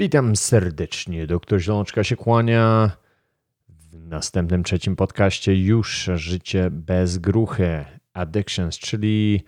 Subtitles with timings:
[0.00, 1.26] Witam serdecznie.
[1.26, 2.90] Doktor Zielonczka się kłania.
[3.68, 7.84] W następnym trzecim podcaście już życie bez gruchy.
[8.12, 9.44] Addictions, czyli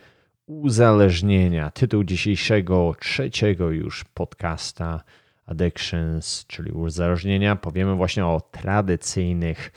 [0.47, 1.71] uzależnienia.
[1.71, 5.03] Tytuł dzisiejszego trzeciego już podcasta
[5.47, 7.57] Addictions, czyli uzależnienia.
[7.57, 9.73] Powiemy właśnie o tradycyjnych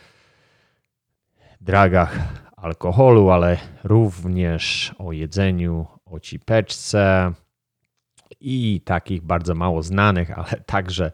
[1.62, 2.20] dragach
[2.58, 7.34] alkoholu, ale również o jedzeniu, o cipeczce
[8.40, 11.12] i takich bardzo mało znanych, ale także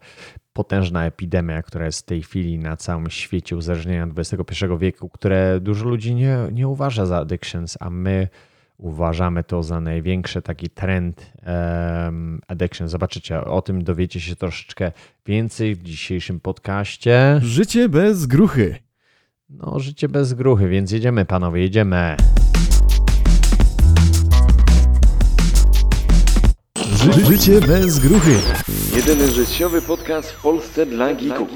[0.54, 5.86] potężna epidemia, która jest w tej chwili na całym świecie uzależnienia XXI wieku, które dużo
[5.86, 8.28] ludzi nie, nie uważa za addictions, a my
[8.78, 11.34] uważamy to za największy taki trend
[12.06, 12.88] um, addiction.
[12.88, 14.92] Zobaczycie, o tym dowiecie się troszeczkę
[15.26, 17.40] więcej w dzisiejszym podcaście.
[17.44, 18.76] Życie bez gruchy.
[19.50, 22.16] No, życie bez gruchy, więc jedziemy panowie, jedziemy.
[27.00, 28.32] Ży życie bez gruchy.
[28.96, 31.48] Jedyny życiowy podcast w Polsce dla geeków.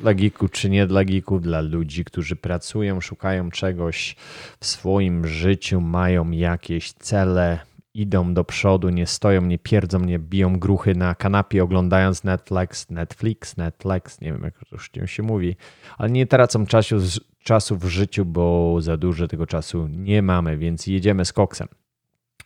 [0.00, 4.16] Dla geeków czy nie dla geeków, dla ludzi, którzy pracują, szukają czegoś
[4.60, 7.58] w swoim życiu, mają jakieś cele,
[7.94, 13.56] idą do przodu, nie stoją, nie pierdzą, nie biją gruchy na kanapie oglądając Netflix, Netflix,
[13.56, 15.56] Netflix, nie wiem jak to już się mówi,
[15.98, 16.96] ale nie tracą czasu,
[17.42, 21.68] czasu w życiu, bo za dużo tego czasu nie mamy, więc jedziemy z koksem.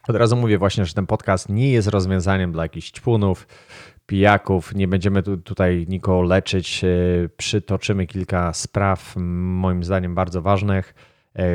[0.08, 3.46] Od razu mówię właśnie, że ten podcast nie jest rozwiązaniem dla jakichś ćpunów,
[4.06, 4.74] pijaków.
[4.74, 6.84] Nie będziemy tu, tutaj nikogo leczyć.
[6.84, 6.88] E,
[7.36, 10.94] przytoczymy kilka spraw, moim zdaniem bardzo ważnych,
[11.34, 11.46] e,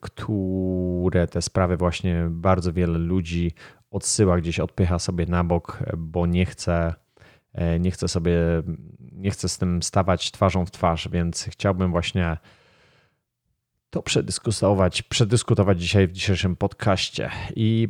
[0.00, 3.52] które te sprawy właśnie bardzo wiele ludzi
[3.90, 6.94] odsyła gdzieś, odpycha sobie na bok, bo nie chce,
[7.52, 8.36] e, nie chce sobie,
[9.12, 12.36] nie chce z tym stawać twarzą w twarz, więc chciałbym właśnie
[13.94, 17.30] to przedyskutować, przedyskutować dzisiaj w dzisiejszym podcaście.
[17.56, 17.88] I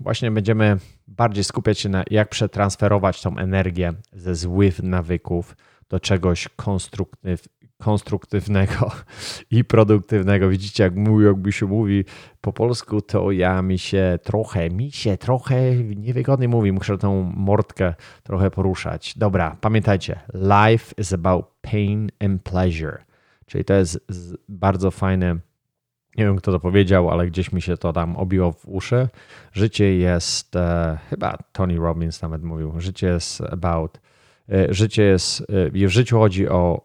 [0.00, 0.76] właśnie będziemy
[1.08, 5.56] bardziej skupiać się na jak przetransferować tą energię ze złych nawyków
[5.88, 8.90] do czegoś konstruktyw, konstruktywnego
[9.50, 10.48] i produktywnego.
[10.48, 12.04] Widzicie, jak mówi, jakby się mówi
[12.40, 16.72] po polsku, to ja mi się trochę, mi się trochę niewygodnie mówi.
[16.72, 19.18] Muszę tą mordkę trochę poruszać.
[19.18, 23.11] Dobra, pamiętajcie, life is about pain and pleasure.
[23.52, 24.00] Czyli to jest
[24.48, 25.36] bardzo fajne.
[26.16, 29.08] Nie wiem, kto to powiedział, ale gdzieś mi się to tam obiło w uszy.
[29.52, 34.00] Życie jest, e, chyba Tony Robbins nawet mówił, życie jest about,
[34.48, 36.82] e, życie jest, e, w życiu chodzi o,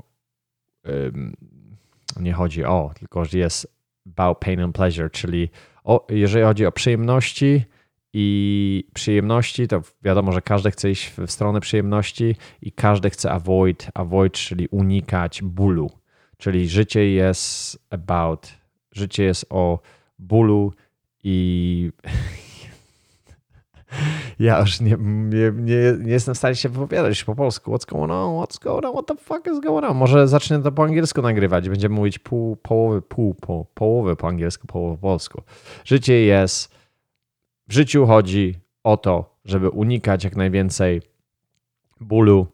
[2.20, 3.78] nie chodzi o, tylko że jest
[4.12, 5.50] about pain and pleasure, czyli
[5.84, 7.66] o, jeżeli chodzi o przyjemności
[8.14, 13.88] i przyjemności, to wiadomo, że każdy chce iść w stronę przyjemności i każdy chce avoid,
[13.94, 15.92] avoid, czyli unikać bólu.
[16.38, 18.54] Czyli życie jest about,
[18.92, 19.80] życie jest o
[20.20, 20.74] bólu
[21.24, 21.92] i
[24.40, 27.72] ja już nie, nie, nie, nie, jestem w stanie się wypowiadać po polsku.
[27.72, 28.44] What's going on?
[28.44, 28.94] What's going on?
[28.94, 29.98] What the fuck is going on?
[29.98, 31.70] Może zacznę to po angielsku nagrywać.
[31.70, 35.42] Będziemy mówić pół, połowy, pół, po, połowę po angielsku, połowę po polsku.
[35.86, 36.76] Życie jest,
[37.68, 41.02] w życiu chodzi o to, żeby unikać jak najwięcej
[42.00, 42.48] bólu,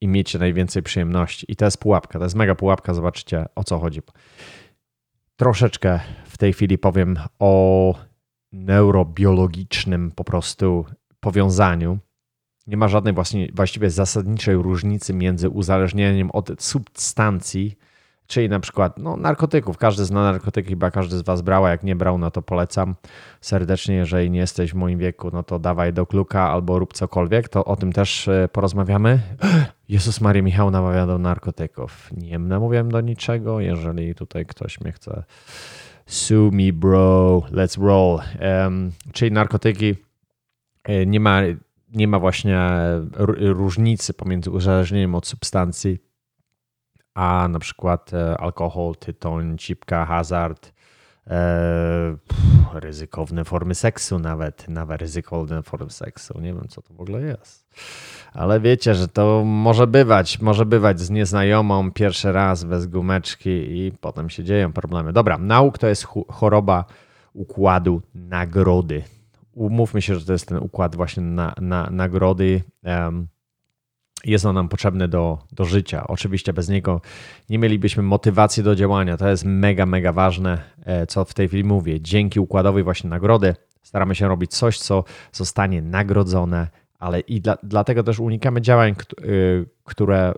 [0.00, 1.52] i mieć najwięcej przyjemności.
[1.52, 4.00] I to jest pułapka, to jest mega pułapka, zobaczycie o co chodzi.
[5.36, 7.94] Troszeczkę w tej chwili powiem o
[8.52, 10.84] neurobiologicznym po prostu
[11.20, 11.98] powiązaniu.
[12.66, 17.78] Nie ma żadnej właśnie, właściwie zasadniczej różnicy między uzależnieniem od substancji,
[18.30, 19.78] czyli na przykład no, narkotyków.
[19.78, 22.94] Każdy zna narkotyki, chyba każdy z Was brał, jak nie brał, no to polecam
[23.40, 23.94] serdecznie.
[23.94, 27.64] Jeżeli nie jesteś w moim wieku, no to dawaj do kluka albo rób cokolwiek, to
[27.64, 29.20] o tym też e, porozmawiamy.
[29.88, 32.10] Jezus Maria Michał namawia do narkotyków.
[32.16, 35.24] Nie namawiam do niczego, jeżeli tutaj ktoś mnie chce
[36.06, 38.20] sue me bro, let's roll.
[38.40, 39.94] Um, czyli narkotyki
[40.84, 41.40] e, nie ma,
[41.94, 42.58] nie ma właśnie
[43.38, 46.09] różnicy pomiędzy uzależnieniem od substancji
[47.20, 50.72] a na przykład e, alkohol, tytoń, cipka, hazard,
[51.26, 51.30] e,
[52.28, 56.40] pff, ryzykowne formy seksu nawet, nawet ryzykowne formy seksu.
[56.40, 57.68] Nie wiem, co to w ogóle jest.
[58.32, 63.92] Ale wiecie, że to może bywać, może bywać z nieznajomą pierwszy raz bez gumeczki i
[64.00, 65.12] potem się dzieją problemy.
[65.12, 66.84] Dobra, nauk to jest choroba
[67.32, 69.02] układu nagrody.
[69.54, 72.62] Umówmy się, że to jest ten układ właśnie na, na nagrody.
[72.84, 73.28] Um,
[74.24, 76.06] jest on nam potrzebny do, do życia.
[76.06, 77.00] Oczywiście bez niego
[77.50, 79.16] nie mielibyśmy motywacji do działania.
[79.16, 82.00] To jest mega, mega ważne, e, co w tej chwili mówię.
[82.00, 86.68] Dzięki układowi właśnie nagrody staramy się robić coś, co zostanie nagrodzone,
[86.98, 88.94] ale i dla, dlatego też unikamy działań,
[89.24, 90.34] y, które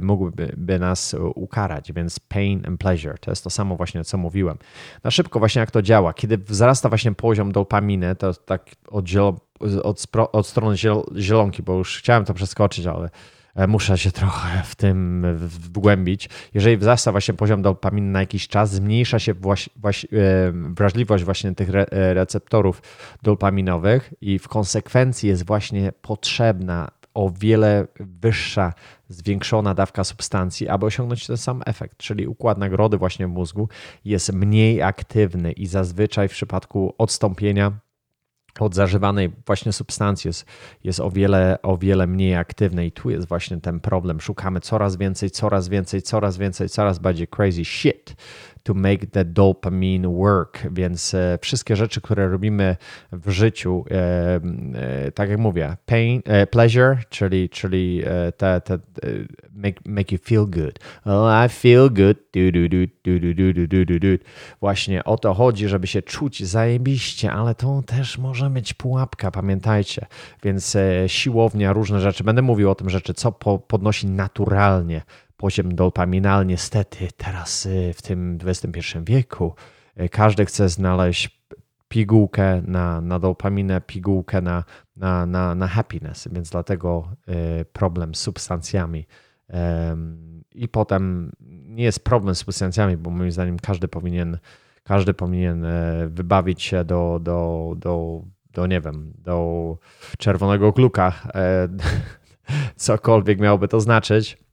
[0.00, 3.18] mógłby by nas ukarać, więc pain and pleasure.
[3.18, 4.58] To jest to samo właśnie, co mówiłem.
[5.04, 6.14] Na szybko właśnie jak to działa.
[6.14, 9.36] Kiedy wzrasta właśnie poziom dopaminy, to tak od, zielo,
[9.82, 10.76] od, od strony
[11.16, 13.10] zielonki, bo już chciałem to przeskoczyć, ale
[13.56, 16.28] E, muszę się trochę w tym wgłębić.
[16.54, 19.34] Jeżeli wzrasta właśnie poziom dopaminy na jakiś czas, zmniejsza się e,
[20.52, 22.82] wrażliwość właśnie tych e, receptorów
[23.22, 28.72] dopaminowych i w konsekwencji jest właśnie potrzebna o wiele wyższa,
[29.08, 33.68] zwiększona dawka substancji, aby osiągnąć ten sam efekt, czyli układ nagrody właśnie w mózgu
[34.04, 37.72] jest mniej aktywny i zazwyczaj w przypadku odstąpienia
[38.60, 40.46] od zażywanej właśnie substancji jest,
[40.84, 44.20] jest o, wiele, o wiele mniej aktywne i tu jest właśnie ten problem.
[44.20, 48.16] Szukamy coraz więcej, coraz więcej, coraz więcej, coraz bardziej crazy shit
[48.66, 50.62] to make the dopamine work.
[50.72, 52.76] Więc e, wszystkie rzeczy, które robimy
[53.12, 54.40] w życiu, e,
[54.74, 58.02] e, tak jak mówię, pain, pleasure, czyli, czyli
[58.36, 58.78] te, te
[59.54, 60.78] make, make you feel good.
[61.04, 62.16] Oh, I feel good.
[62.32, 64.24] Du, du, du, du, du, du, du, du, du.
[64.60, 70.06] Właśnie o to chodzi, żeby się czuć zajebiście, ale to też może być pułapka, pamiętajcie.
[70.42, 70.76] Więc
[71.06, 72.24] siłownia, różne rzeczy.
[72.24, 75.02] Będę mówił o tym rzeczy, co po, podnosi naturalnie
[75.36, 79.54] poziom dopamina, niestety teraz y, w tym XXI wieku
[80.00, 81.46] y, każdy chce znaleźć
[81.88, 84.64] pigułkę na, na dopaminę, pigułkę na,
[84.96, 87.08] na, na, na happiness, więc dlatego
[87.60, 89.06] y, problem z substancjami.
[90.54, 91.32] I potem
[91.76, 94.38] nie jest problem z substancjami, bo moim zdaniem każdy powinien,
[94.84, 98.22] każdy powinien e, wybawić się do, do, do,
[98.52, 99.78] do nie wiem, do
[100.18, 101.68] czerwonego kluka, e,
[102.76, 104.45] cokolwiek miałoby to znaczyć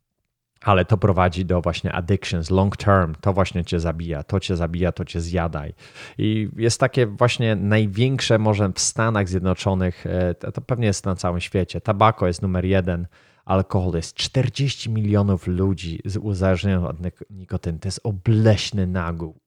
[0.63, 4.91] ale to prowadzi do właśnie addictions, long term, to właśnie cię zabija, to cię zabija,
[4.91, 5.73] to cię zjadaj.
[6.17, 11.41] I jest takie właśnie największe może w Stanach Zjednoczonych, e, to, pewnie jest na całym
[11.41, 13.07] świecie, tabako jest numer jeden,
[13.45, 16.97] alkohol jest 40 milionów ludzi uzależnionych od
[17.29, 19.39] nikotyny, to jest obleśny nagół.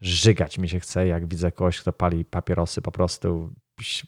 [0.00, 3.52] Żygać mi się chce, jak widzę kogoś, kto pali papierosy, po prostu.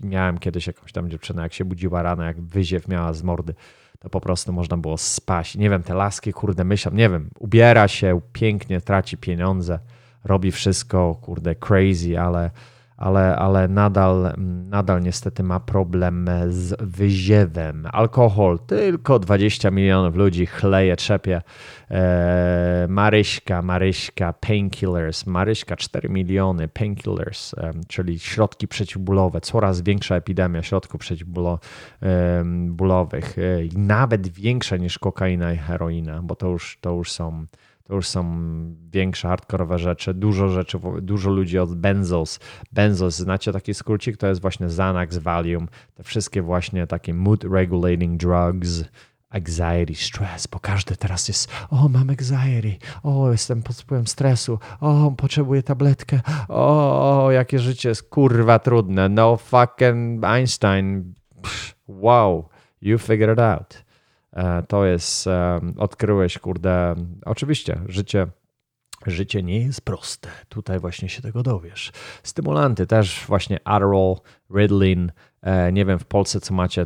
[0.00, 3.54] Miałem kiedyś jakąś tam dziewczynę, jak się budziła rano, jak wyziew miała z mordy
[3.98, 5.56] to po prostu można było spaść.
[5.56, 9.78] Nie wiem, te laski, kurde, myślą, nie wiem, ubiera się pięknie, traci pieniądze,
[10.24, 12.50] robi wszystko, kurde, crazy, ale
[12.96, 14.34] ale, ale nadal,
[14.68, 17.86] nadal niestety ma problem z wyziewem.
[17.92, 21.42] Alkohol, tylko 20 milionów ludzi chleje, trzepie.
[21.90, 30.62] E, Maryśka, Maryśka, painkillers, Maryśka 4 miliony, painkillers, e, czyli środki przeciwbólowe, coraz większa epidemia
[30.62, 31.58] środków przeciwbólowych,
[33.38, 33.42] e,
[33.78, 37.46] nawet większa niż kokaina i heroina, bo to już, to już są
[37.84, 38.24] to już są
[38.92, 40.14] większe, hardkorowe rzeczy.
[40.14, 42.40] Dużo rzeczy, dużo ludzi od Benzos.
[42.72, 44.16] Benzos, znacie taki skrócik?
[44.16, 45.68] To jest właśnie Xanax, Valium.
[45.94, 48.84] Te wszystkie właśnie takie mood regulating drugs,
[49.34, 55.12] anxiety, stress, bo każdy teraz jest, o mam anxiety, o jestem pod wpływem stresu, o
[55.16, 62.48] potrzebuję tabletkę, o, jakie życie jest kurwa trudne, no fucking Einstein, Pff, wow,
[62.80, 63.83] you figured it out.
[64.34, 66.94] E, to jest, e, odkryłeś, kurde,
[67.24, 68.26] oczywiście, życie
[69.06, 70.28] Życie nie jest proste.
[70.48, 71.92] Tutaj właśnie się tego dowiesz.
[72.22, 74.16] Stymulanty też właśnie Adderall,
[74.50, 75.12] Ritalin.
[75.42, 76.84] E, nie wiem w Polsce co macie,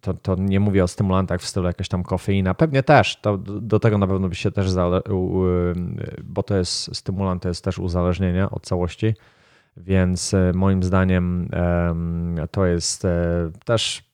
[0.00, 2.54] to, to, nie mówię o stymulantach w stylu jakaś tam kofeina.
[2.54, 4.66] Pewnie też, to do tego na pewno by się też,
[6.24, 9.14] bo to jest stymulant, to jest też uzależnienie od całości,
[9.76, 11.50] więc moim zdaniem
[12.50, 13.06] to jest
[13.64, 14.09] też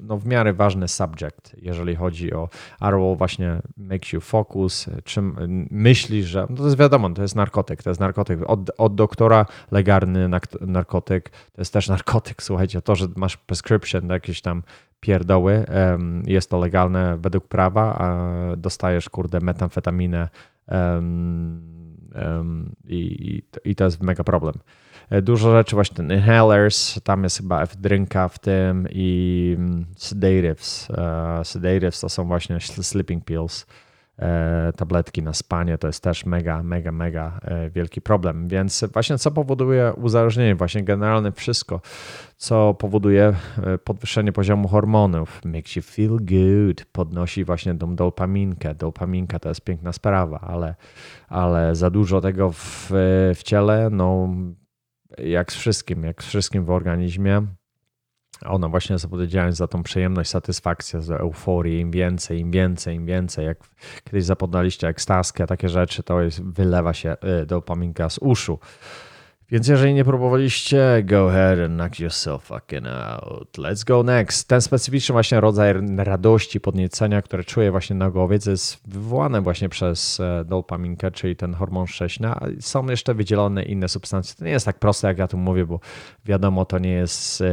[0.00, 2.48] no, w miarę ważny subject, jeżeli chodzi o
[2.80, 5.36] Arrow właśnie makes you focus, czym
[5.70, 8.38] myślisz, że no to jest wiadomo, to jest narkotyk, to jest narkotyk.
[8.46, 10.28] Od, od doktora legalny
[10.60, 14.62] narkotyk, to jest też narkotyk, słuchajcie, to, że masz prescription, jakieś tam
[15.00, 15.64] pierdoły,
[16.26, 20.28] jest to legalne według prawa, a dostajesz, kurde, metamfetaminę
[22.88, 24.54] i, i to jest mega problem.
[25.10, 30.88] E, dużo rzeczy, właśnie ten inhalers, tam jest chyba F-drinka w tym i mm, sedatives.
[30.90, 33.66] E, sedatives to są właśnie sleeping pills,
[34.18, 38.48] e, tabletki na spanie, to jest też mega, mega, mega wielki problem.
[38.48, 40.54] Więc właśnie co powoduje uzależnienie?
[40.54, 41.80] Właśnie generalnie wszystko,
[42.36, 43.34] co powoduje
[43.84, 48.74] podwyższenie poziomu hormonów, makes you feel good, podnosi właśnie tą dopaminkę.
[48.74, 50.74] Dopaminka to jest piękna sprawa, ale,
[51.28, 52.90] ale za dużo tego w,
[53.34, 54.28] w ciele, no
[55.18, 57.46] jak z wszystkim, jak z wszystkim w organizmie,
[58.44, 63.46] ona właśnie zapowiedziała za tą przyjemność, satysfakcję, za euforię, im więcej, im więcej, im więcej.
[63.46, 63.58] Jak
[64.04, 68.58] kiedyś zapodaliście ekstazkę, takie rzeczy, to jest, wylewa się y, dopaminka z uszu.
[69.50, 73.58] Więc jeżeli nie próbowaliście, go ahead and knock yourself fucking out.
[73.58, 74.48] Let's go next.
[74.48, 79.68] Ten specyficzny właśnie rodzaj radości, podniecenia, które czuję właśnie na głowie, to jest wywołane właśnie
[79.68, 82.40] przez e, dopaminkę, czyli ten hormon szczęścia.
[82.60, 84.34] Są jeszcze wydzielone inne substancje.
[84.38, 85.80] To nie jest tak proste, jak ja tu mówię, bo
[86.24, 87.44] wiadomo, to nie jest e,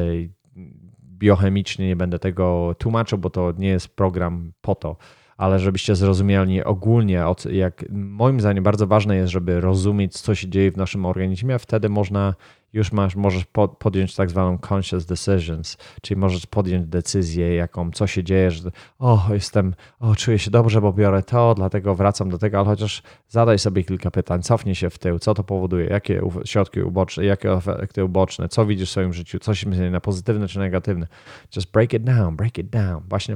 [1.17, 4.97] biochemicznie, nie będę tego tłumaczył, bo to nie jest program po to
[5.41, 10.71] ale żebyście zrozumieli ogólnie, jak moim zdaniem bardzo ważne jest, żeby rozumieć, co się dzieje
[10.71, 12.35] w naszym organizmie, wtedy można
[12.73, 13.45] już masz, możesz
[13.79, 19.27] podjąć tak zwaną conscious decisions, czyli możesz podjąć decyzję, jaką, co się dzieje, że o,
[19.33, 23.59] jestem, o, czuję się dobrze, bo biorę to, dlatego wracam do tego, ale chociaż zadaj
[23.59, 28.03] sobie kilka pytań, cofnij się w tył, co to powoduje, jakie środki uboczne, jakie efekty
[28.03, 31.07] uboczne, co widzisz w swoim życiu, co się zmienia na pozytywne czy negatywne.
[31.55, 33.03] Just break it down, break it down.
[33.09, 33.35] Właśnie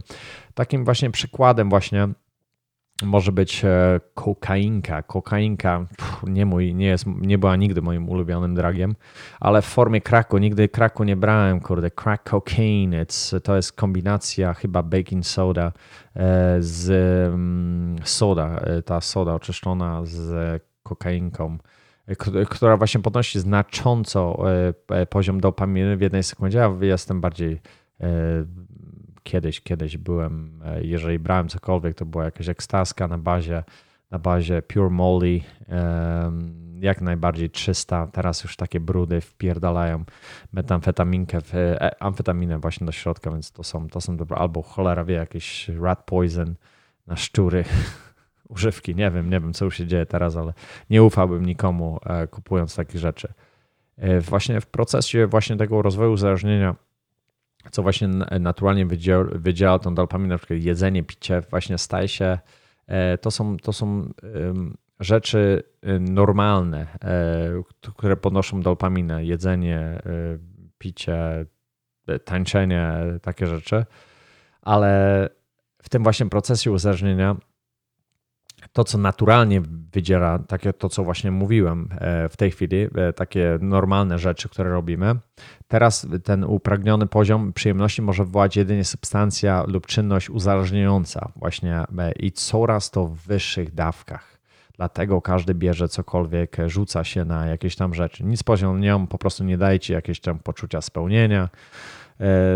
[0.54, 2.08] takim właśnie przykładem właśnie
[3.04, 5.04] może być e, kokainka.
[5.04, 8.96] Kokainka pff, nie, mój, nie, jest, nie była nigdy moim ulubionym dragiem,
[9.40, 10.38] ale w formie kraku.
[10.38, 11.92] Nigdy kraku nie brałem, kurde.
[11.92, 15.72] Crack cocaine, It's, to jest kombinacja chyba baking soda
[16.16, 16.90] e, z
[17.34, 21.58] mm, soda, e, ta soda oczyszczona z kokainką
[22.50, 24.44] która właśnie podnosi znacząco
[25.10, 26.58] poziom dopaminy w jednej sekundzie.
[26.58, 27.62] Ja jestem bardziej
[29.25, 33.63] kiedyś, kiedyś byłem, e, jeżeli brałem cokolwiek, to była jakaś ekstazka na bazie,
[34.12, 35.41] na bazie Pure Molly,
[36.79, 38.08] jak najbardziej 300.
[38.08, 40.03] Teraz już takie brudy wpierdalają
[40.53, 45.15] metamfetaminkę, e, amfetaminę właśnie do środka, więc to są, to są dobre, albo cholera wie,
[45.15, 46.55] jakiś rat poison
[47.08, 47.63] na szczury,
[48.55, 50.53] używki, nie wiem, nie wiem co już się dzieje teraz, ale
[50.89, 53.34] nie ufałbym nikomu e, kupując takie rzeczy.
[54.22, 56.75] Właśnie w procesie właśnie tego rozwoju uzależnienia
[57.72, 58.07] co właśnie
[58.39, 62.39] naturalnie wydziela, wydziela tą dopaminę, na przykład jedzenie, picie, właśnie staje się,
[62.88, 64.13] e, to są, to są
[65.00, 70.01] rzeczy y, normalne, e, które podnoszą dopaminę, jedzenie, e,
[70.77, 71.45] picie,
[72.25, 73.86] tańczenie, takie rzeczy,
[74.62, 75.29] ale
[75.84, 77.36] w tym właśnie procesie uzależnienia
[78.75, 83.58] to, co naturalnie wydziera, takie to, co właśnie mówiłem e, w tej chwili, e, takie
[83.62, 85.15] normalne rzeczy, które robimy.
[85.67, 92.32] Teraz ten upragniony poziom przyjemności może wywołać jedynie substancja lub czynność uzależniająca, właśnie e, i
[92.32, 94.38] coraz to w wyższych dawkach.
[94.77, 98.24] Dlatego każdy bierze cokolwiek, rzuca się na jakieś tam rzeczy.
[98.24, 101.50] Nic poza nią po prostu nie daje ci jakieś tam poczucia spełnienia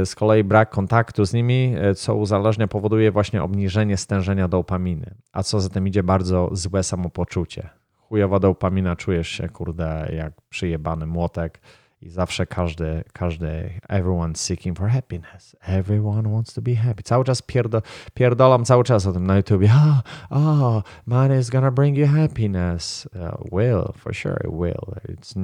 [0.06, 5.44] z kolei brak kontaktu z nimi, e, co uzależnia, powoduje właśnie obniżenie stężenia dopaminy, a
[5.44, 7.70] co za tym idzie bardzo złe samopoczucie.
[7.96, 11.62] Chujowa dopamina, czujesz się, kurde, jak przyjebany młotek
[12.02, 15.56] i zawsze każdy, każdy, everyone seeking for happiness.
[15.62, 17.04] Everyone wants to be happy.
[17.04, 17.82] Cały czas pierdo,
[18.14, 19.64] pierdolam cały czas o tym na YouTube.
[19.70, 23.08] Oh, oh, money is gonna bring you happiness.
[23.16, 24.96] Uh, will, for sure it will.
[25.10, 25.36] It's,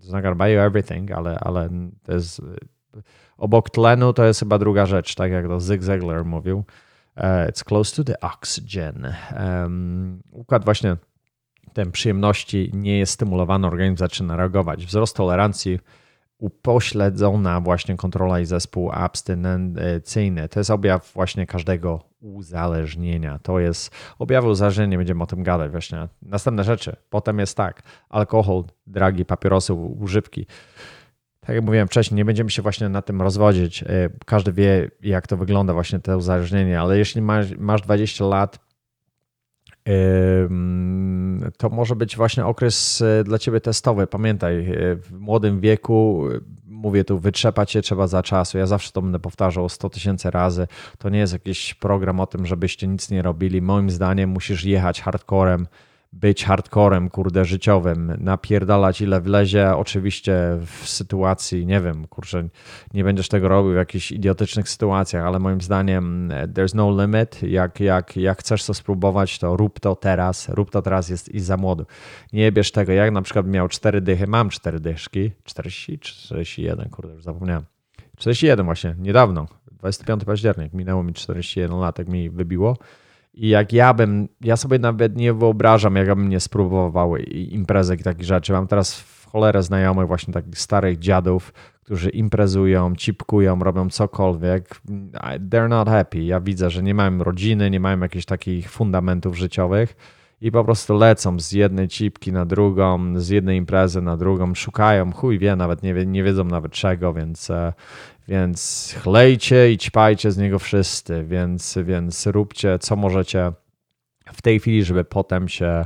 [0.00, 1.68] it's not gonna buy you everything, ale, ale
[2.02, 2.42] to jest
[3.38, 6.64] obok tlenu to jest chyba druga rzecz, tak jak to Zig Ziglar mówił.
[7.16, 9.14] E, it's close to the oxygen.
[9.40, 10.96] Um, układ właśnie
[11.72, 14.86] ten przyjemności nie jest stymulowany, organizm zaczyna reagować.
[14.86, 15.78] Wzrost tolerancji
[16.38, 20.48] upośledzona właśnie kontrola i zespół abstynencyjny.
[20.48, 23.38] To jest objaw właśnie każdego uzależnienia.
[23.38, 26.08] To jest objawy uzależnienia, będziemy o tym gadać właśnie.
[26.22, 26.96] Następne rzeczy.
[27.10, 30.46] Potem jest tak, alkohol, dragi, papierosy, używki.
[31.46, 33.82] Tak jak mówiłem wcześniej, nie będziemy się właśnie na tym rozwodzić.
[33.82, 33.86] E,
[34.26, 38.64] każdy wie, jak to wygląda, właśnie to uzależnienie, ale jeśli masz, masz 20 lat,
[41.58, 44.06] to może być właśnie okres e, dla ciebie testowy.
[44.06, 46.24] Pamiętaj, e, w młodym wieku,
[46.66, 48.58] mówię tu, wytrzepać się trzeba za czasu.
[48.58, 50.66] Ja zawsze to będę powtarzał 100 tysięcy razy.
[50.98, 53.62] To nie jest jakiś program o tym, żebyście nic nie robili.
[53.62, 55.66] Moim zdaniem musisz jechać hardcorem
[56.20, 60.34] być hardcorem, kurde, życiowym, napierdalać ile wlezie, oczywiście
[60.66, 62.48] w sytuacji, nie wiem, kurczę,
[62.94, 67.42] nie będziesz tego robił w jakichś idiotycznych sytuacjach, ale moim zdaniem e, there's no limit,
[67.42, 71.40] jak, jak, jak chcesz to spróbować, to rób to teraz, rób to teraz jest i
[71.40, 71.86] za młodo.
[72.32, 77.12] Nie bierz tego, jak na przykład miał cztery dychy, mam cztery dyszki, 40 41, kurde,
[77.12, 77.64] już zapomniałem.
[78.16, 82.76] 41 właśnie, niedawno, 25 październik, minęło mi 41 lat, jak mi wybiło
[83.34, 88.00] i jak ja bym, ja sobie nawet nie wyobrażam, jak ja bym nie spróbował imprezek
[88.00, 88.52] i takich rzeczy.
[88.52, 91.52] Mam teraz w cholerę znajomych właśnie takich starych dziadów,
[91.84, 94.80] którzy imprezują, cipkują, robią cokolwiek.
[95.50, 96.22] They're not happy.
[96.22, 99.96] Ja widzę, że nie mają rodziny, nie mają jakichś takich fundamentów życiowych
[100.40, 105.12] i po prostu lecą z jednej cipki na drugą, z jednej imprezy na drugą, szukają,
[105.12, 107.72] chuj wie, nawet nie, nie wiedzą nawet czego, więc e,
[108.28, 113.52] więc chlejcie i ćpajcie z niego wszyscy, więc, więc róbcie co możecie
[114.32, 115.84] w tej chwili, żeby potem się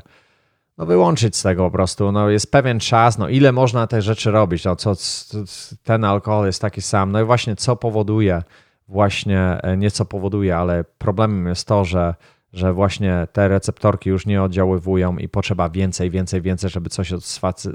[0.78, 2.12] no wyłączyć z tego po prostu.
[2.12, 4.92] No jest pewien czas, no ile można te rzeczy robić, no co,
[5.82, 7.12] ten alkohol jest taki sam.
[7.12, 8.42] No i właśnie co powoduje,
[8.88, 12.14] właśnie e, nie co powoduje, ale problemem jest to, że
[12.52, 17.12] że właśnie te receptorki już nie oddziaływują i potrzeba więcej, więcej, więcej, żeby coś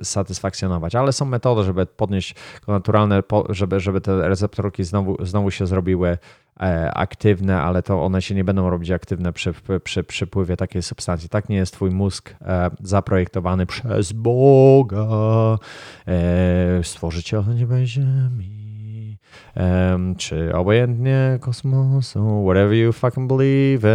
[0.03, 0.95] satysfakcjonować.
[0.95, 2.35] Ale są metody, żeby podnieść
[2.67, 6.17] naturalne, żeby, żeby te receptorki znowu, znowu się zrobiły
[6.59, 9.53] e, aktywne, ale to one się nie będą robić aktywne przy,
[9.83, 11.29] przy przypływie takiej substancji.
[11.29, 15.07] Tak nie jest twój mózg e, zaprojektowany przez Boga,
[16.07, 18.62] e, stworzyciela nieba i ziemi
[19.55, 23.87] um, czy obojętnie kosmosu, whatever you fucking believe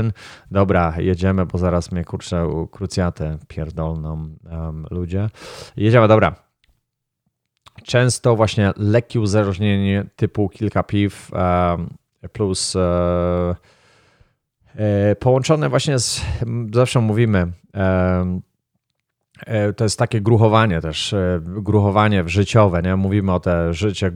[0.00, 0.12] in.
[0.50, 5.28] Dobra, jedziemy, bo zaraz mnie kurczę krucjatę pierdolną um, ludzie.
[5.76, 6.34] Jedziemy, dobra.
[7.82, 11.30] Często właśnie lekkie uzależnienie typu kilka piw
[12.32, 13.54] plus e,
[14.76, 16.22] e, połączone właśnie z,
[16.74, 17.52] zawsze mówimy,
[19.76, 22.96] to jest takie gruchowanie też, e, gruchowanie życiowe, nie?
[22.96, 24.10] Mówimy o te życie,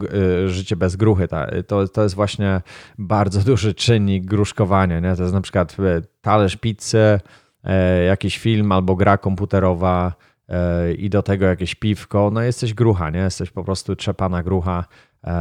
[0.44, 1.28] e, życie bez gruchy.
[1.66, 2.60] To, to jest właśnie
[2.98, 5.16] bardzo duży czynnik gruszkowania, nie?
[5.16, 5.76] To jest na przykład
[6.20, 7.20] talerz pizzy,
[8.06, 10.12] jakiś film albo gra komputerowa
[10.98, 12.30] i do tego jakieś piwko.
[12.32, 13.18] No jesteś grucha, nie?
[13.18, 14.84] Jesteś po prostu trzepana grucha.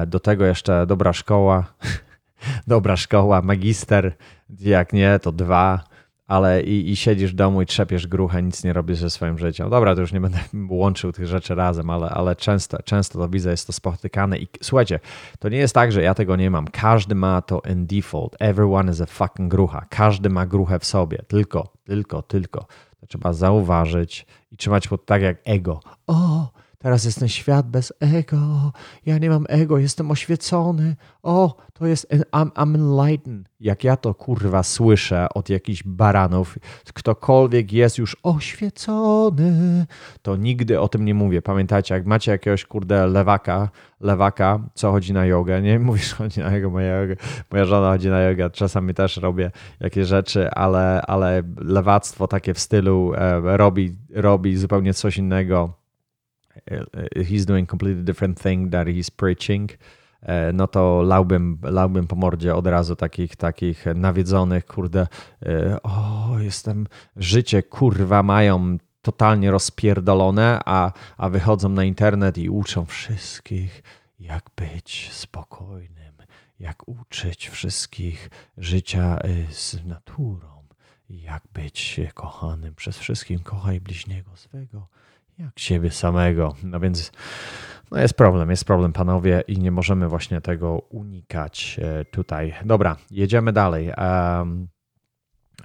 [0.07, 1.73] Do tego jeszcze dobra szkoła,
[2.67, 4.15] dobra szkoła, magister,
[4.59, 5.88] jak nie, to dwa
[6.29, 9.69] ale i, i, siedzisz w domu i trzepiesz gruchę, nic nie robisz ze swoim życiem.
[9.69, 13.51] Dobra, to już nie będę łączył tych rzeczy razem, ale, ale często, często to widzę,
[13.51, 14.37] jest to spotykane.
[14.37, 14.99] I słuchajcie,
[15.39, 16.67] to nie jest tak, że ja tego nie mam.
[16.67, 18.35] Każdy ma to in default.
[18.39, 19.85] Everyone is a fucking grucha.
[19.89, 21.17] Każdy ma gruchę w sobie.
[21.27, 22.65] Tylko, tylko, tylko.
[22.99, 25.79] To trzeba zauważyć i trzymać pod tak jak ego.
[26.07, 26.47] O,
[26.81, 28.71] Teraz jest ten świat bez ego.
[29.05, 30.95] Ja nie mam ego, jestem oświecony.
[31.23, 33.49] O, to jest I'm, I'm enlightened.
[33.59, 36.57] Jak ja to kurwa słyszę od jakichś baranów,
[36.93, 39.85] ktokolwiek jest już oświecony,
[40.21, 41.41] to nigdy o tym nie mówię.
[41.41, 43.69] Pamiętajcie, jak macie jakiegoś kurde lewaka,
[44.01, 46.95] lewaka, co chodzi na jogę, nie mówisz, chodzi na jogę, moja,
[47.51, 52.59] moja żona chodzi na jogę, czasami też robię jakieś rzeczy, ale, ale lewactwo takie w
[52.59, 55.78] stylu e, robi, robi zupełnie coś innego
[57.15, 59.71] he's doing completely different thing that he's preaching,
[60.21, 65.07] uh, no to lałbym, lałbym po mordzie od razu takich, takich nawiedzonych, kurde,
[65.41, 65.49] uh,
[65.83, 73.83] o, jestem, życie, kurwa, mają totalnie rozpierdolone, a, a wychodzą na internet i uczą wszystkich,
[74.19, 76.13] jak być spokojnym,
[76.59, 79.19] jak uczyć wszystkich życia
[79.49, 80.63] z naturą,
[81.09, 84.87] jak być kochanym przez wszystkim, kochaj bliźniego swego
[85.39, 86.55] jak siebie samego.
[86.63, 87.11] No więc
[87.91, 92.53] no jest problem, jest problem, panowie, i nie możemy właśnie tego unikać e, tutaj.
[92.65, 93.91] Dobra, jedziemy dalej.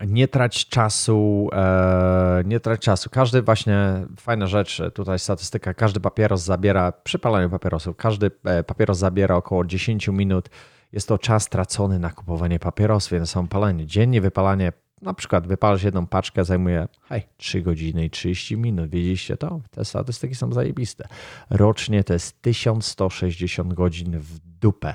[0.07, 3.11] Nie trać czasu, e, nie trać czasu.
[3.11, 8.99] Każdy właśnie, fajna rzecz, tutaj statystyka, każdy papieros zabiera, przy palaniu papierosów, każdy e, papieros
[8.99, 10.49] zabiera około 10 minut.
[10.93, 13.87] Jest to czas tracony na kupowanie papierosów, więc są palenie.
[13.87, 14.73] Dziennie wypalanie
[15.05, 18.91] na przykład wypalasz jedną paczkę, zajmuje hej, 3 godziny i 30 minut.
[18.91, 19.61] Wiedzieliście to?
[19.71, 21.09] Te statystyki są zajebiste.
[21.51, 24.95] Rocznie to jest 1160 godzin w dupę.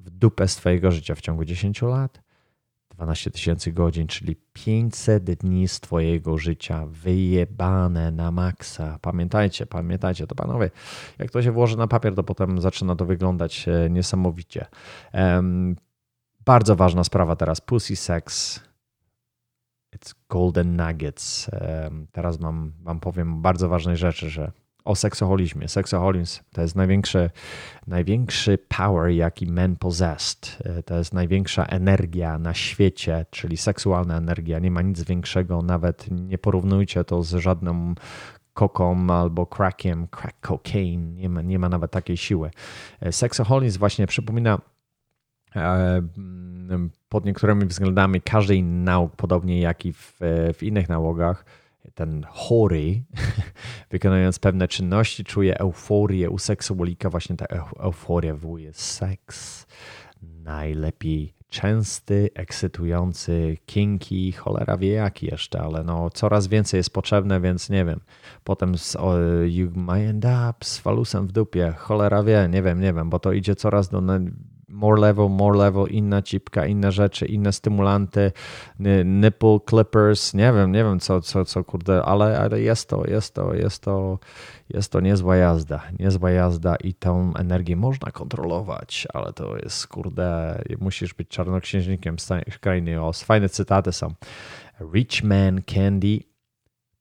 [0.00, 2.20] W dupę z twojego życia w ciągu 10 lat.
[2.90, 8.98] 12 tysięcy godzin, czyli 500 dni z twojego życia wyjebane na maksa.
[9.02, 10.70] Pamiętajcie, pamiętajcie to panowie.
[11.18, 14.66] Jak to się włoży na papier, to potem zaczyna to wyglądać e, niesamowicie.
[15.14, 15.76] Um,
[16.44, 17.60] bardzo ważna sprawa teraz.
[17.60, 18.60] Pussy sex
[19.98, 21.50] It's Golden Nuggets.
[22.12, 24.52] Teraz mam, wam powiem bardzo ważnej rzeczy, że
[24.88, 25.68] o seksoholizmie.
[25.68, 27.30] Seksoholizm to jest największy,
[27.86, 30.58] największy power, jaki men possessed.
[30.64, 34.58] E, to jest największa energia na świecie, czyli seksualna energia.
[34.58, 37.94] Nie ma nic większego, nawet nie porównujcie to z żadną
[38.54, 41.14] koką albo crackiem, crack cocaine.
[41.14, 42.50] Nie ma, nie ma nawet takiej siły.
[43.00, 44.58] E, seksoholizm właśnie przypomina
[47.08, 50.16] pod niektórymi względami inny nauk, podobnie jak i w,
[50.54, 51.44] w innych nałogach,
[51.94, 53.02] ten chory,
[53.90, 56.30] wykonując pewne czynności, czuje euforię.
[56.30, 57.46] U seksualika właśnie ta
[57.80, 59.66] euforia wywołuje seks.
[60.22, 67.70] Najlepiej częsty, ekscytujący, kinki, cholera wie jaki jeszcze, ale no coraz więcej jest potrzebne, więc
[67.70, 68.00] nie wiem.
[68.44, 68.96] Potem z,
[69.46, 73.18] you might end up z falusem w dupie, cholera wie, nie wiem, nie wiem, bo
[73.18, 74.00] to idzie coraz do
[74.68, 78.32] more level, more level, inna cipka, inne rzeczy, inne stymulanty,
[79.04, 83.34] nipple clippers, nie wiem, nie wiem co, co, co kurde, ale, ale jest to, jest
[83.34, 84.18] to, jest to,
[84.70, 90.58] jest to niezła jazda, niezła jazda i tą energię można kontrolować, ale to jest kurde,
[90.80, 92.16] musisz być czarnoksiężnikiem
[92.50, 93.22] skrajny os.
[93.22, 94.14] Fajne cytaty są.
[94.94, 96.20] Rich man candy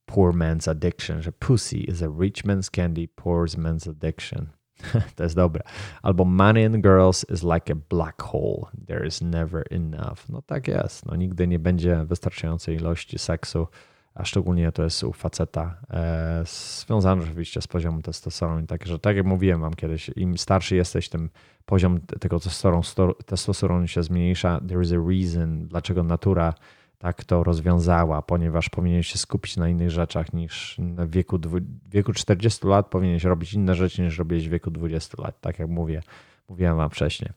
[0.06, 4.57] poor man's addiction, że pussy is a rich man's candy, poor man's addiction.
[5.16, 5.64] to jest dobre.
[6.02, 8.66] Albo money in girls is like a black hole.
[8.88, 10.30] There is never enough.
[10.30, 11.06] No tak jest.
[11.06, 13.68] No, nigdy nie będzie wystarczającej ilości seksu,
[14.14, 18.68] a szczególnie to jest u faceta, e, związane oczywiście z poziomem testosteronu.
[18.68, 21.30] Także tak jak mówiłem wam kiedyś, im starszy jesteś, tym
[21.66, 24.62] poziom tego testosteronu, testosteronu się zmniejsza.
[24.68, 26.54] There is a reason, dlaczego natura
[26.98, 32.14] tak to rozwiązała, ponieważ powinieneś się skupić na innych rzeczach niż w wieku, w wieku
[32.14, 36.02] 40 lat powinieneś robić inne rzeczy niż robiłeś w wieku 20 lat, tak jak mówię,
[36.50, 37.32] mówiłem wam wcześniej.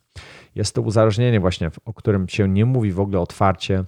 [0.55, 3.85] Jest to uzależnienie właśnie, o którym się nie mówi w ogóle otwarcie,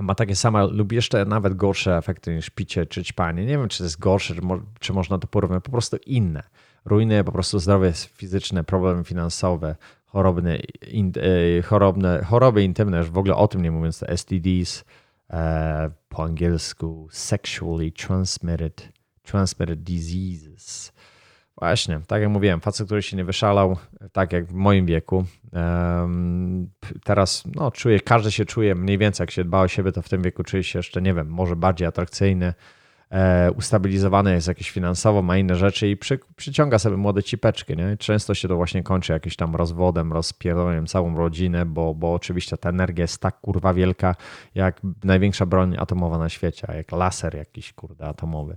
[0.00, 3.46] ma takie same lub jeszcze nawet gorsze efekty niż picie czy ćpanie.
[3.46, 6.42] Nie wiem, czy to jest gorsze, czy, mo czy można to porównać, po prostu inne.
[6.84, 9.76] Ruiny po prostu zdrowie fizyczne, problemy finansowe,
[10.12, 14.84] choroby, in, e, chorobne, choroby intymne, już w ogóle o tym nie mówiąc, to STDs,
[15.30, 18.88] e, po angielsku sexually transmitted,
[19.22, 20.92] transmitted diseases.
[21.58, 23.76] Właśnie, tak jak mówiłem, facet, który się nie wyszalał,
[24.12, 25.24] tak jak w moim wieku,
[27.04, 30.08] teraz no, czuje, każdy się czuje mniej więcej, jak się dba o siebie, to w
[30.08, 32.54] tym wieku czuje się jeszcze, nie wiem, może bardziej atrakcyjny,
[33.56, 37.76] ustabilizowany jest jakieś finansowo, ma inne rzeczy i przy, przyciąga sobie młode cipeczki.
[37.76, 37.96] Nie?
[37.96, 42.68] Często się to właśnie kończy jakimś tam rozwodem, rozpierdoleniem całą rodzinę, bo, bo oczywiście ta
[42.68, 44.14] energia jest tak kurwa wielka,
[44.54, 48.56] jak największa broń atomowa na świecie, jak laser jakiś kurde atomowy.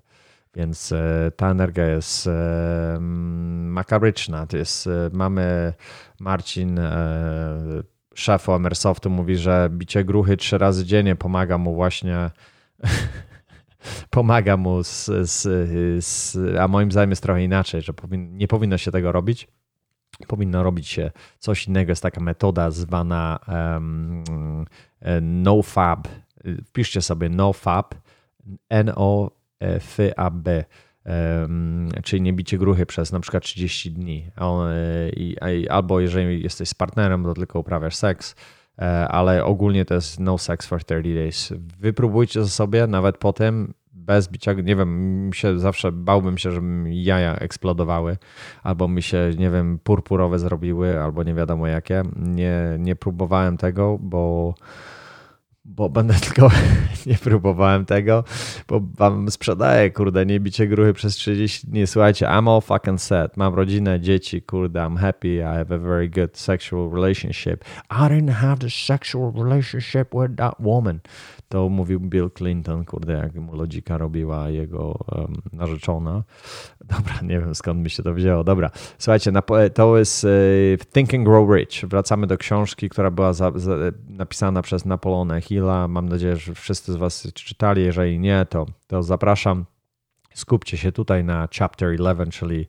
[0.56, 4.48] Więc e, ta energia jest e, makabryczna.
[4.48, 5.74] To jest, mamy
[6.20, 6.80] Marcin,
[8.16, 12.30] szef Emersoftu, mówi, że bicie gruchy trzy razy dziennie pomaga mu właśnie
[14.10, 15.42] pomaga mu, z, z,
[16.06, 19.48] z, a moim zdaniem jest trochę inaczej, że powin, nie powinno się tego robić.
[20.28, 21.92] Powinno robić się coś innego.
[21.92, 24.24] Jest taka metoda zwana um,
[25.22, 26.08] NoFab.
[26.66, 27.96] Wpiszcie sobie NoFab,
[28.70, 30.66] N-O-F-A-B.
[31.06, 34.32] Um, czyli nie bicie gruchy przez na przykład 30 dni.
[35.70, 38.36] Albo jeżeli jesteś z partnerem, to tylko uprawiasz seks,
[39.08, 41.54] ale ogólnie to jest no sex for 30 days.
[41.80, 48.18] Wypróbujcie sobie, nawet potem, bez bicia, nie wiem, się zawsze bałbym się, żeby jaja eksplodowały,
[48.64, 52.04] albo mi się, nie wiem, purpurowe zrobiły, albo nie wiadomo jakie.
[52.16, 54.54] Nie, nie próbowałem tego, bo
[55.66, 56.50] bo będę tylko,
[57.06, 58.24] nie próbowałem tego,
[58.68, 61.88] bo wam sprzedaję, kurde, nie bicie gruchy przez 30 dni.
[61.88, 63.38] Słuchajcie, I'm all fucking set.
[63.38, 65.36] Mam rodzinę, dzieci, kurde, I'm happy.
[65.36, 67.66] I have a very good sexual relationship.
[67.92, 71.00] I didn't have the sexual relationship with that woman.
[71.50, 76.24] To mówił Bill Clinton, kurde, jak mu lodzika robiła jego um, narzeczona.
[76.86, 78.44] Dobra, nie wiem skąd mi się to wzięło.
[78.44, 79.32] Dobra, słuchajcie,
[79.74, 81.90] to jest uh, Think and Grow Rich.
[81.90, 83.76] Wracamy do książki, która była za, za,
[84.10, 87.84] napisana przez Napoleona Mam nadzieję, że wszyscy z Was czytali.
[87.84, 89.66] Jeżeli nie, to, to zapraszam.
[90.34, 92.68] Skupcie się tutaj na chapter 11, czyli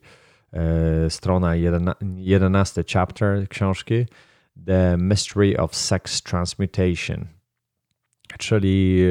[0.53, 1.55] e, strona
[2.15, 4.05] 11 chapter książki.
[4.65, 7.27] The Mystery of Sex Transmutation
[8.39, 9.01] czyli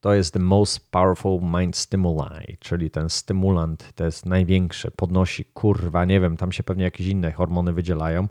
[0.00, 6.04] to jest the most powerful mind stimuli, czyli ten stymulant to jest największy, podnosi, kurwa,
[6.04, 8.28] nie wiem, tam się pewnie jakieś inne hormony wydzielają,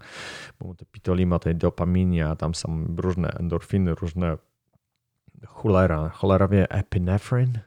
[0.60, 4.38] bo to pitolimo, tej dopaminie, a tam są różne endorfiny, różne
[5.48, 7.60] cholera, cholera wie, epinephrine,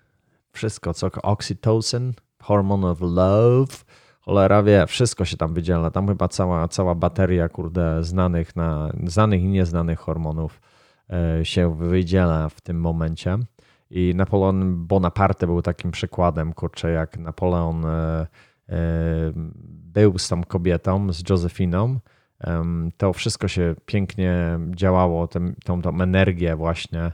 [0.52, 3.74] wszystko, co oxytocin, hormone of love,
[4.20, 9.42] cholera wie, wszystko się tam wydziela, tam chyba cała, cała bateria, kurde, znanych, na, znanych
[9.42, 10.60] i nieznanych hormonów
[11.12, 13.38] E, się wydziela w tym momencie.
[13.90, 18.26] I Napoleon Bonaparte był takim przykładem, kurczę, jak Napoleon e,
[18.68, 18.76] e,
[19.92, 22.00] był z tą kobietą, z Josefiną,
[22.96, 27.12] to wszystko się pięknie działało, tą, tą, tą energię właśnie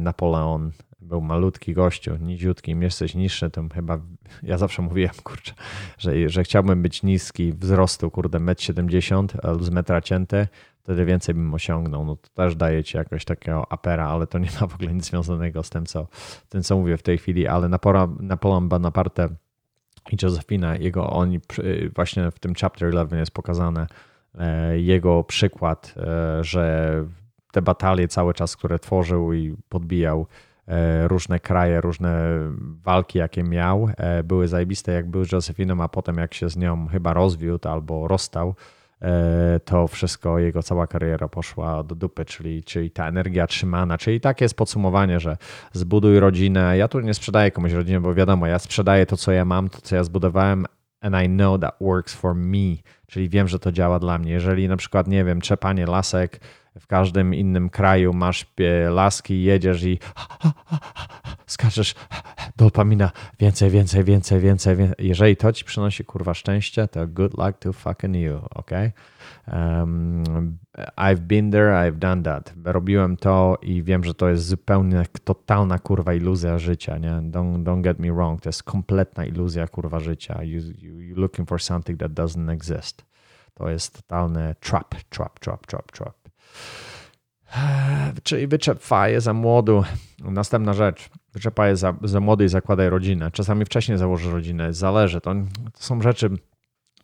[0.00, 0.70] Napoleon.
[1.00, 3.98] Był malutki gościu, niziutki, im jesteś niższy, to chyba,
[4.42, 5.52] ja zawsze mówiłem, kurczę,
[5.98, 10.48] że, że chciałbym być niski, wzrostu, kurde, 1,70 m z metra cięty,
[10.88, 12.04] wtedy więcej bym osiągnął.
[12.04, 15.04] No to też daje ci jakoś takiego apera, ale to nie ma w ogóle nic
[15.04, 16.06] związanego z tym, co,
[16.48, 17.68] tym, co mówię w tej chwili, ale
[18.20, 19.28] Napoleon Bonaparte
[20.12, 21.40] i Josephina, jego, oni
[21.94, 23.86] właśnie w tym chapter 11 jest pokazane
[24.38, 26.92] e, jego przykład, e, że
[27.52, 30.26] te batalie cały czas, które tworzył i podbijał
[30.66, 32.38] e, różne kraje, różne
[32.84, 33.88] walki, jakie miał,
[34.24, 38.08] były zajebiste, jak był z Josephiną, a potem jak się z nią chyba rozwiódł albo
[38.08, 38.54] rozstał,
[39.64, 44.44] to wszystko, jego cała kariera poszła do dupy, czyli, czyli ta energia trzymana, czyli takie
[44.44, 45.36] jest podsumowanie, że
[45.72, 46.76] zbuduj rodzinę.
[46.76, 49.80] Ja tu nie sprzedaję komuś rodziny, bo wiadomo, ja sprzedaję to, co ja mam, to,
[49.80, 50.66] co ja zbudowałem,
[51.00, 54.32] and I know that works for me, czyli wiem, że to działa dla mnie.
[54.32, 56.40] Jeżeli na przykład, nie wiem, trzepanie lasek,
[56.80, 58.46] w każdym innym kraju masz
[58.90, 59.98] laski, jedziesz i
[61.46, 61.94] skaczesz,
[62.56, 65.06] dopamina, więcej, więcej, więcej, więcej, więcej.
[65.06, 68.70] Jeżeli to ci przynosi kurwa szczęście, to good luck to fucking you, ok?
[69.52, 70.58] Um,
[70.96, 72.54] I've been there, I've done that.
[72.64, 77.10] Robiłem to i wiem, że to jest zupełnie totalna kurwa iluzja życia, nie?
[77.10, 80.42] Don't, don't get me wrong, to jest kompletna iluzja kurwa życia.
[80.42, 83.04] You, you, you're looking for something that doesn't exist.
[83.54, 86.17] To jest totalny trap, trap, trap, trap, trap.
[88.22, 89.84] Czyli wyczep faję za młodu.
[90.18, 91.08] Następna rzecz.
[91.32, 93.30] Wyczep faję za, za młody i zakładaj rodzinę.
[93.30, 94.72] Czasami wcześniej założę rodzinę.
[94.72, 95.20] Zależy.
[95.20, 95.34] To,
[95.72, 96.30] to są rzeczy,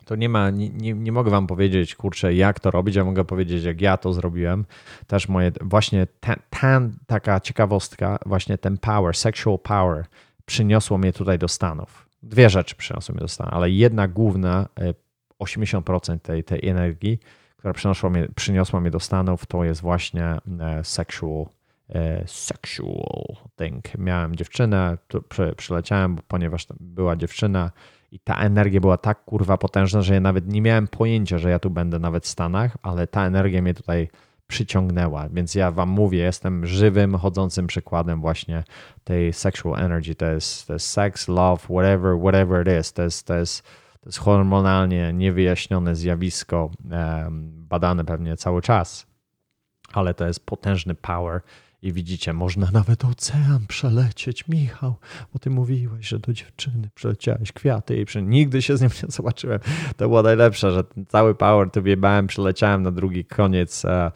[0.05, 2.97] to nie ma, nie, nie, nie mogę wam powiedzieć, kurczę, jak to robić.
[2.97, 4.65] Ja mogę powiedzieć, jak ja to zrobiłem.
[5.07, 6.07] Też moje, właśnie
[6.51, 10.05] ten, taka ciekawostka, właśnie ten power, sexual power
[10.47, 12.09] przyniosło mnie tutaj do Stanów.
[12.23, 14.69] Dwie rzeczy przyniosły mnie do Stanów, ale jedna główna,
[15.43, 17.19] 80% tej, tej energii,
[17.65, 21.47] która przyniosła mnie, przyniosła mnie do Stanów, to jest właśnie e, sexual,
[21.89, 23.99] e, sexual thing.
[23.99, 27.71] Miałem dziewczynę, tu przy, przyleciałem, ponieważ była dziewczyna
[28.13, 31.59] i ta energia była tak kurwa potężna, że ja nawet nie miałem pojęcia, że ja
[31.59, 34.09] tu będę nawet w Stanach, ale ta energia mnie tutaj
[34.47, 35.29] przyciągnęła.
[35.29, 38.65] Więc ja wam mówię, jestem żywym, chodzącym przykładem właśnie
[39.05, 40.15] tej sexual energy.
[40.15, 42.93] To jest, to jest sex, love, whatever, whatever it is.
[42.93, 43.63] To jest, to jest,
[44.05, 46.71] to jest hormonalnie niewyjaśnione zjawisko,
[47.45, 49.07] badane pewnie cały czas,
[49.93, 51.41] ale to jest potężny power.
[51.83, 54.95] I widzicie, można nawet ocean przelecieć, Michał,
[55.33, 59.61] bo ty mówiłeś, że do dziewczyny przeleciałeś kwiaty i nigdy się z nim nie zobaczyłem.
[59.97, 64.13] To było najlepsze, że ten cały power tu wjebałem, przeleciałem na drugi koniec e,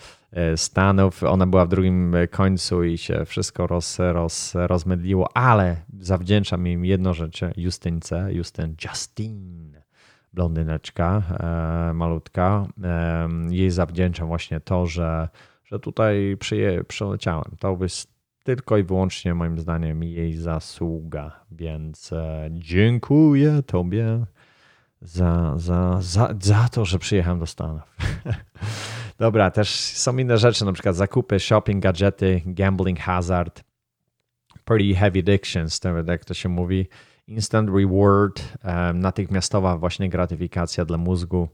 [0.56, 1.22] Stanów.
[1.22, 7.14] Ona była w drugim końcu i się wszystko roz, roz, rozmydliło, ale zawdzięczam im jedną
[7.14, 9.82] rzecz, Justynce, Justyn, Justine
[10.32, 12.66] blondyneczka e, malutka.
[12.84, 15.28] E, jej zawdzięczam właśnie to, że,
[15.64, 17.56] że tutaj przyje, przyleciałem.
[17.58, 24.24] To jest tylko i wyłącznie moim zdaniem jej zasługa, więc e, dziękuję Tobie
[25.00, 27.96] za, za, za, za to, że przyjechałem do Stanów.
[29.18, 33.64] Dobra, też są inne rzeczy, na przykład zakupy, shopping, gadżety, gambling, hazard,
[34.64, 36.88] pretty heavy addictions, jak to się mówi
[37.26, 38.58] instant reward,
[38.94, 41.48] natychmiastowa właśnie gratyfikacja dla mózgu.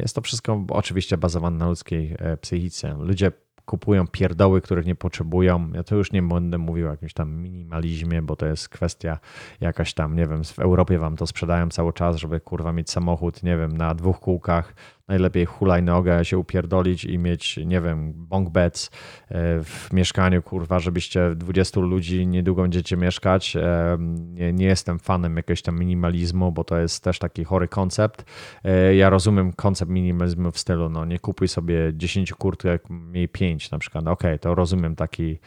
[0.00, 2.94] Jest to wszystko oczywiście bazowane na ludzkiej psychice.
[2.98, 3.32] Ludzie
[3.64, 5.70] kupują pierdoły, których nie potrzebują.
[5.74, 9.18] Ja to już nie będę mówił o jakimś tam minimalizmie, bo to jest kwestia
[9.60, 13.42] jakaś tam, nie wiem, w Europie wam to sprzedają cały czas, żeby kurwa mieć samochód,
[13.42, 14.74] nie wiem, na dwóch kółkach,
[15.08, 18.90] najlepiej hulajnogę się upierdolić i mieć, nie wiem, bunk beds
[19.28, 23.56] e, w mieszkaniu, kurwa, żebyście 20 ludzi niedługo będziecie mieszkać.
[23.56, 28.24] E, nie, nie jestem fanem jakiegoś tam minimalizmu, bo to jest też taki chory koncept.
[28.64, 33.70] E, ja rozumiem koncept minimalizmu w stylu, no nie kupuj sobie 10 kurtek, miej 5
[33.70, 34.06] na przykład.
[34.06, 35.38] Okej, okay, to rozumiem taki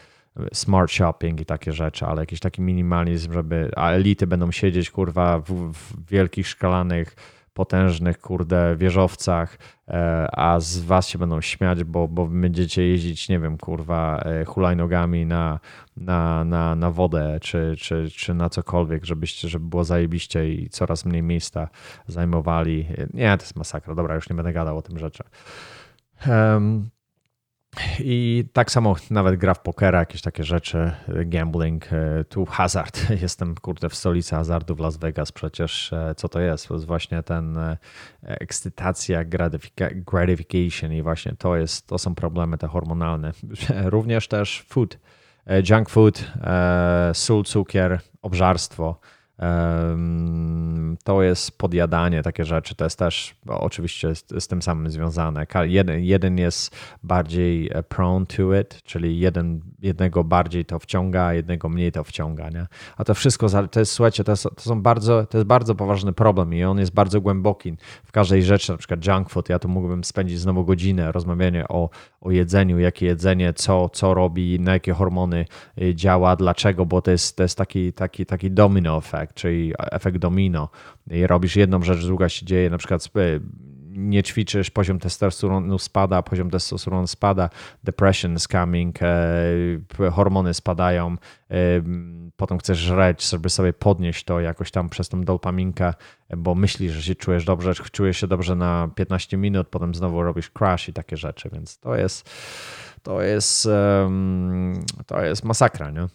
[0.54, 5.40] smart shopping i takie rzeczy, ale jakiś taki minimalizm, żeby a elity będą siedzieć kurwa
[5.40, 7.16] w, w wielkich szkalanych
[7.60, 13.40] potężnych, kurde, wieżowcach, e, a z was się będą śmiać, bo, bo będziecie jeździć, nie
[13.40, 15.60] wiem, kurwa, e, hulajnogami na,
[15.98, 21.06] na, na, na wodę, czy, czy, czy na cokolwiek, żebyście, żeby było zajebiście i coraz
[21.06, 21.68] mniej miejsca
[22.08, 22.88] zajmowali.
[23.14, 23.96] Nie, to jest masakra.
[23.96, 25.24] Dobra, już nie będę gadał o tym rzeczy.
[26.28, 26.90] Um,
[28.00, 30.92] i tak samo nawet gra w pokera, jakieś takie rzeczy,
[31.26, 33.10] gambling, e, tu hazard.
[33.22, 35.94] Jestem kurde w stolicy hazardu w Las Vegas przecież.
[35.94, 36.68] E, co to jest?
[36.68, 37.78] To jest właśnie ten e,
[38.24, 39.24] ekscytacja,
[39.96, 43.32] gratification i właśnie to jest, to są problemy te hormonalne.
[43.86, 44.98] Również też food,
[45.70, 46.32] junk food,
[47.14, 49.00] sól, cukier, obżarstwo
[51.04, 52.76] to jest podjadanie, takie rzeczy.
[52.76, 55.46] To jest też oczywiście z, z, tym samym związane.
[55.64, 61.70] Jeden, jeden jest bardziej e, prone to it, czyli jeden, jednego bardziej to wciąga, jednego
[61.70, 62.50] mniej to wciąga.
[62.50, 62.68] Nie?
[62.98, 66.14] A to wszystko, to jest, słuchajcie, to, jest, to, są bardzo, to jest bardzo poważny
[66.14, 69.50] problem i on jest bardzo głęboki w każdej rzeczy, na przykład junk food.
[69.50, 71.90] Ja tu mógłbym spędzić znowu godzinę rozmawianie o,
[72.22, 75.46] o jedzeniu, jakie jedzenie, co, co robi, na jakie hormony
[75.82, 80.18] y, działa, dlaczego, bo to jest, to jest taki, taki, taki domino effect, czyli efekt
[80.18, 80.70] domino.
[81.12, 83.10] I robisz jedną rzecz, druga się dzieje, na przykład
[84.00, 87.50] nie ćwiczysz, poziom testosteronu spada, poziom testosteronu spada,
[87.84, 91.16] depression is coming, e, hormony spadają,
[91.52, 91.56] e,
[92.38, 95.94] potem chcesz żreć, żeby sobie podnieść to jakoś tam przez tą dopaminkę,
[96.38, 100.50] bo myślisz, że się czujesz dobrze, czujesz się dobrze na 15 minut, potem znowu robisz
[100.50, 102.30] crash i takie rzeczy, więc to jest
[103.04, 103.68] to jest
[105.06, 106.08] to jest masakra, nie?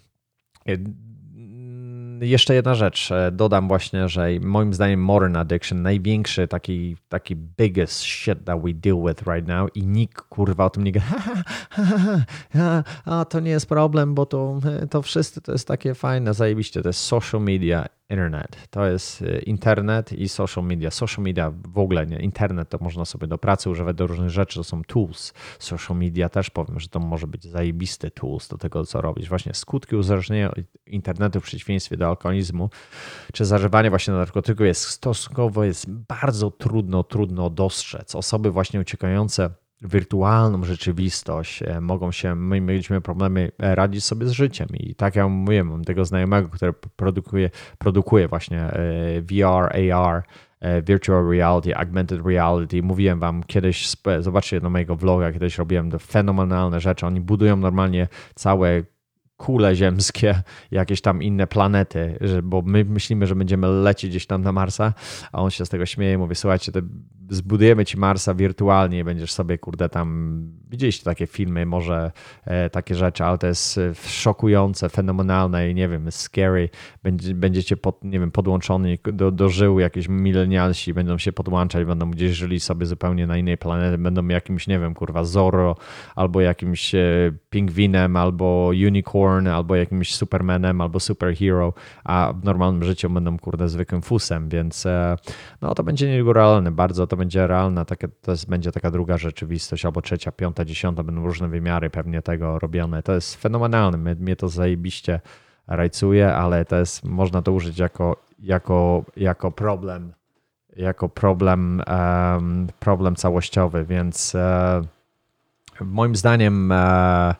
[2.24, 3.10] Jeszcze jedna rzecz.
[3.10, 8.74] E, dodam właśnie, że moim zdaniem modern addiction, największy taki, taki biggest shit that we
[8.74, 11.06] deal with right now i nikt kurwa o tym nie gada.
[13.04, 14.60] A to nie jest problem, bo to,
[14.90, 16.82] to wszyscy to jest takie fajne, zajebiście.
[16.82, 18.68] To jest social media internet.
[18.70, 20.90] To jest y, internet i social media.
[20.90, 22.18] Social media w ogóle nie.
[22.18, 25.32] Internet to można sobie do pracy używać do różnych rzeczy, to są tools.
[25.58, 29.28] Social media też powiem, że to może być zajebisty tools do tego, co robić.
[29.28, 30.52] Właśnie skutki uzależnienia
[30.86, 32.70] internetu w przeciwieństwie do alkoholizmu,
[33.32, 38.14] czy zażywanie właśnie narkotyku jest stosunkowo, jest bardzo trudno, trudno dostrzec.
[38.14, 39.50] Osoby właśnie uciekające
[39.84, 45.16] wirtualną rzeczywistość, e, mogą się, my mieliśmy problemy e, radzić sobie z życiem i tak
[45.16, 50.22] jak mówiłem, mam tego znajomego, który produkuje, produkuje właśnie e, VR, AR,
[50.82, 52.82] virtual reality, augmented reality.
[52.82, 57.06] Mówiłem wam kiedyś, zobaczcie na mojego vloga, kiedyś robiłem to fenomenalne rzeczy.
[57.06, 58.82] Oni budują normalnie całe
[59.36, 64.42] kule ziemskie, jakieś tam inne planety, że, bo my myślimy, że będziemy lecieć gdzieś tam
[64.42, 64.94] na Marsa,
[65.32, 66.80] a on się z tego śmieje, mówi, słuchajcie, to
[67.30, 72.12] zbudujemy ci Marsa wirtualnie będziesz sobie, kurde, tam, widzieliście takie filmy, może
[72.44, 76.68] e, takie rzeczy, ale to jest e, szokujące, fenomenalne i nie wiem, scary,
[77.02, 82.10] Będzie, będziecie, pod, nie wiem, podłączoni do, do żył, jakieś milenialsi będą się podłączać, będą
[82.10, 85.76] gdzieś żyli sobie zupełnie na innej planecie, będą jakimś, nie wiem, kurwa, Zorro,
[86.16, 91.72] albo jakimś e, pingwinem, albo unicorn, albo jakimś supermanem, albo superhero,
[92.04, 95.16] a w normalnym życiu będą, kurde, zwykłym fusem, więc e,
[95.62, 97.84] no to będzie nierealne bardzo, to będzie realna,
[98.22, 102.58] to jest, będzie taka druga rzeczywistość, albo trzecia, piąta, dziesiąta, będą różne wymiary pewnie tego
[102.58, 103.02] robione.
[103.02, 105.20] To jest fenomenalne, mnie, mnie to zajebiście
[105.66, 110.12] rajcuje, ale to jest, można to użyć jako, jako, jako problem,
[110.76, 114.86] jako problem, um, problem całościowy, więc uh,
[115.80, 117.34] moim zdaniem uh,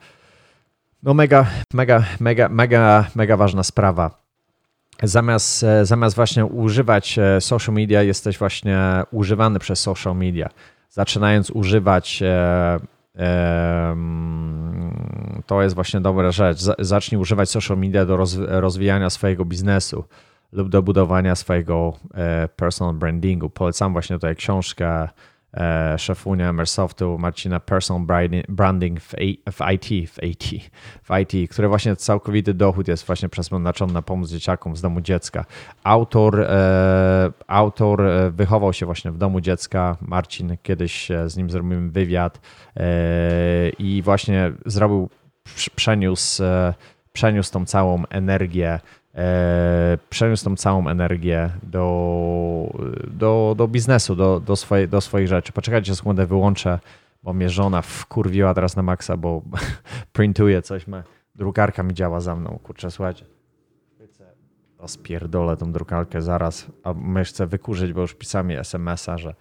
[1.02, 4.23] no mega, mega, mega, mega, mega ważna sprawa
[5.02, 8.78] zamiast, e, zamiast właśnie używać e, social media, jesteś właśnie
[9.11, 10.48] używany przez social media.
[10.90, 12.78] Zaczynając używać, e,
[15.46, 16.59] to jest właśnie dobra rzecz.
[16.78, 20.04] Zacznij używać social media do rozwijania swojego biznesu
[20.52, 21.92] lub do budowania swojego
[22.57, 23.50] personal brandingu.
[23.50, 25.09] Polecam właśnie tutaj książkę
[25.96, 28.06] szefunia Microsoftu Marcina Personal
[28.48, 29.14] Branding w,
[29.72, 30.44] IT, w IT,
[31.02, 35.44] w IT, które właśnie całkowity dochód jest właśnie przeznaczony na pomoc dzieciakom z domu dziecka.
[35.84, 39.96] Autor, e, autor e, wychował się właśnie w domu dziecka.
[40.00, 42.40] Marcin, kiedyś z nim zrobiłem wywiad
[43.78, 45.08] i właśnie zrobił,
[45.76, 46.42] przeniósł,
[47.12, 48.80] przeniósł tą całą energię e,
[50.11, 52.74] przeniósł tą całą energię do,
[53.07, 55.53] do, do biznesu, do, do, swojej, do swoich rzeczy.
[55.53, 56.79] Poczekajcie sekundę, wyłączę,
[57.22, 59.42] bo mnie żona wkurwiła teraz na maksa, bo
[60.12, 61.03] printuje coś, ma,
[61.35, 63.24] drukarka mi działa za mną, kurczę, słuchajcie.
[64.87, 69.35] Spierdolę tą drukarkę zaraz, a chcę wykurzyć, bo już pisał mi smsa, że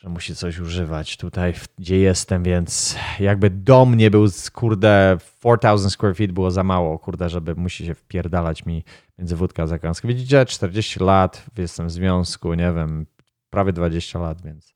[0.00, 6.16] że musi coś używać tutaj, gdzie jestem, więc jakby dom nie był, kurde, 4000 square
[6.16, 8.84] feet było za mało, kurde, żeby musi się wpierdalać mi
[9.18, 10.08] między wódka a zakąskę.
[10.08, 13.06] Widzicie, 40 lat, jestem w związku, nie wiem,
[13.50, 14.74] prawie 20 lat, więc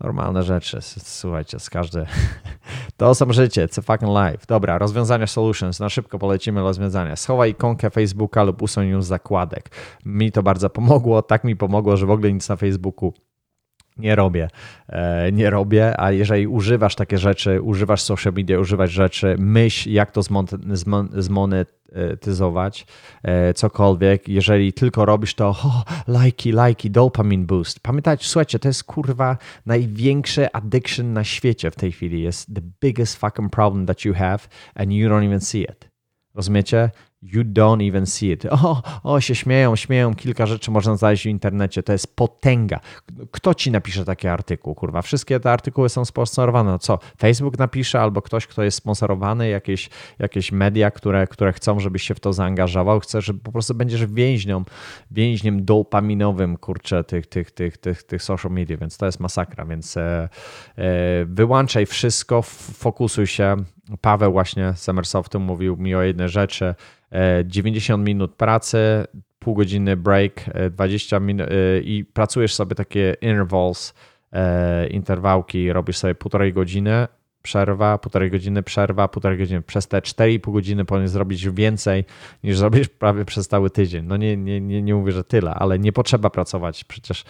[0.00, 0.78] normalne rzeczy.
[0.98, 2.06] Słuchajcie, z każde.
[2.96, 4.46] To są życie, a fucking life.
[4.48, 5.80] Dobra, rozwiązania solutions.
[5.80, 7.16] Na szybko polecimy rozwiązania.
[7.16, 9.70] Schowaj ikonkę Facebooka lub usuń ją z zakładek.
[10.04, 11.22] Mi to bardzo pomogło.
[11.22, 13.12] Tak mi pomogło, że w ogóle nic na Facebooku
[13.98, 14.48] nie robię,
[14.88, 20.10] e, nie robię, a jeżeli używasz takie rzeczy, używasz social media, używasz rzeczy, myśl jak
[20.10, 20.20] to
[21.12, 22.86] zmonetyzować,
[23.22, 27.80] e, cokolwiek, jeżeli tylko robisz to, oh, lajki, lajki, dopamine boost.
[27.80, 33.16] Pamiętajcie, słuchajcie, to jest kurwa największy addiction na świecie w tej chwili, jest the biggest
[33.16, 34.38] fucking problem that you have
[34.74, 35.90] and you don't even see it.
[36.34, 36.90] Rozumiecie?
[37.22, 38.46] You don't even see it.
[38.50, 41.82] O, o, się śmieją, śmieją, kilka rzeczy można znaleźć w internecie.
[41.82, 42.80] To jest potęga.
[43.30, 45.02] Kto ci napisze taki artykuł, kurwa?
[45.02, 46.70] Wszystkie te artykuły są sponsorowane.
[46.70, 46.98] No co?
[47.20, 52.14] Facebook napisze albo ktoś, kto jest sponsorowany, jakieś, jakieś media, które, które chcą, żebyś się
[52.14, 53.00] w to zaangażował.
[53.00, 54.64] Chcesz, że po prostu będziesz więźnią,
[55.10, 59.66] więźniem dopaminowym, kurczę, tych, tych, tych, tych, tych social media, więc to jest masakra.
[59.66, 60.28] Więc e,
[60.76, 63.56] e, wyłączaj wszystko, fokusuj się.
[64.00, 66.74] Paweł właśnie z Emersoftu mówił mi o jednej rzeczy,
[67.44, 69.04] 90 e, minut pracy,
[69.38, 73.94] pół godziny break, 20 e, minut e, i pracujesz sobie takie intervals,
[74.90, 77.06] interwałki, robisz sobie półtorej godziny,
[77.46, 79.62] przerwa, półtorej godziny przerwa, półtorej godziny.
[79.62, 82.04] Przez te 4,5 godziny powinien zrobić więcej
[82.44, 84.04] niż zrobisz prawie przez cały tydzień.
[84.06, 87.24] No nie, nie, nie, nie mówię, że tyle, ale nie potrzeba pracować przecież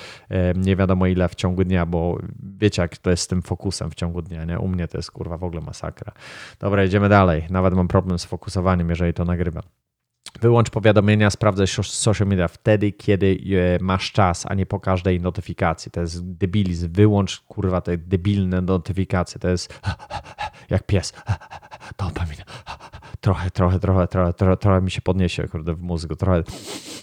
[0.55, 2.19] nie wiadomo ile w ciągu dnia, bo
[2.59, 4.59] wiecie jak to jest z tym fokusem w ciągu dnia, nie?
[4.59, 6.13] U mnie to jest kurwa w ogóle masakra.
[6.61, 7.47] Dobra, idziemy dalej.
[7.51, 9.63] Nawet mam problem z fokusowaniem, jeżeli to nagrywam.
[10.41, 13.39] Wyłącz powiadomienia, sprawdzaj social media wtedy, kiedy
[13.77, 15.91] e, masz czas, a nie po każdej notyfikacji.
[15.91, 16.93] To jest debilizm.
[16.93, 19.41] Wyłącz kurwa te debilne notyfikacje.
[19.41, 19.81] To jest
[20.71, 21.13] jak pies.
[21.99, 22.37] Dopamin.
[23.21, 26.17] Trochę, trochę, trochę, trochę, trochę, trochę mi się podniesie kurde w mózgu.
[26.17, 26.43] Trochę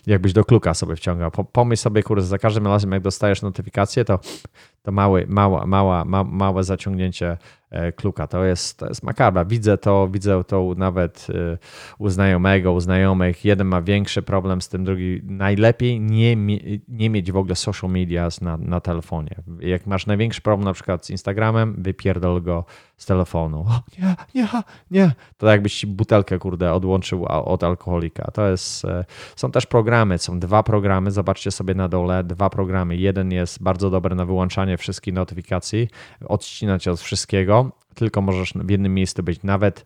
[0.07, 1.31] jakbyś do kluka sobie wciągał.
[1.31, 4.19] Pomyśl sobie, kurde, za każdym razem jak dostajesz notyfikację, to,
[4.84, 7.38] to mały, mała, mała, ma, małe zaciągnięcie
[7.95, 8.28] kluka.
[8.28, 9.45] To jest, to jest makabra.
[9.45, 11.57] Widzę to, widzę to nawet e,
[11.97, 13.45] u znajomego, u znajomych.
[13.45, 16.36] Jeden ma większy problem z tym, drugi najlepiej nie,
[16.88, 19.36] nie mieć w ogóle social media na, na telefonie.
[19.59, 22.65] Jak masz największy problem na przykład z Instagramem, wypierdol go
[22.97, 23.65] z telefonu.
[23.69, 24.47] O, nie, nie,
[24.91, 25.11] nie.
[25.37, 28.31] To jakbyś ci butelkę, kurde, odłączył od alkoholika.
[28.31, 32.97] To jest, e, są też programy, są dwa programy, zobaczcie sobie na dole, dwa programy.
[32.97, 35.87] Jeden jest bardzo dobry na wyłączanie wszystkich notyfikacji,
[36.25, 39.43] odcinać od wszystkiego, tylko możesz w jednym miejscu być.
[39.43, 39.85] Nawet,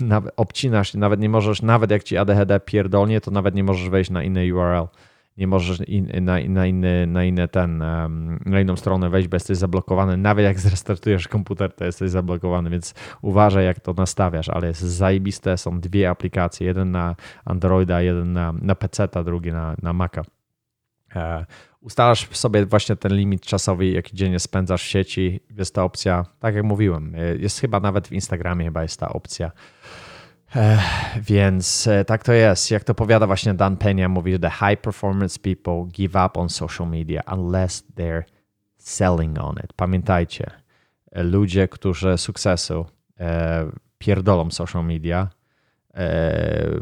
[0.00, 4.10] nawet obcinasz, nawet nie możesz, nawet jak ci ADHD pierdolnie, to nawet nie możesz wejść
[4.10, 4.86] na inny URL.
[5.36, 7.78] Nie możesz in, na, na, inny, na, inny ten,
[8.46, 10.16] na inną stronę wejść, bo jesteś zablokowany.
[10.16, 14.48] Nawet jak zrestartujesz komputer, to jesteś zablokowany, więc uważaj, jak to nastawiasz.
[14.48, 15.58] Ale jest zajebiste.
[15.58, 20.22] Są dwie aplikacje: jeden na Androida, jeden na, na PC, a drugi na, na Maca.
[21.16, 21.46] E,
[21.80, 25.40] ustalasz sobie właśnie ten limit czasowy, jaki dziennie spędzasz w sieci.
[25.58, 29.08] Jest ta opcja, tak jak mówiłem, e, jest chyba nawet w Instagramie chyba jest ta
[29.08, 29.52] opcja.
[31.20, 32.70] Więc e, tak to jest.
[32.70, 36.88] Jak to powiada właśnie Dan Penia, mówi, the high performance people give up on social
[36.88, 38.22] media unless they're
[38.76, 39.72] selling on it.
[39.72, 40.50] Pamiętajcie,
[41.12, 42.86] ludzie, którzy sukcesu
[43.20, 43.66] e,
[43.98, 45.28] pierdolą social media,
[45.94, 46.80] e,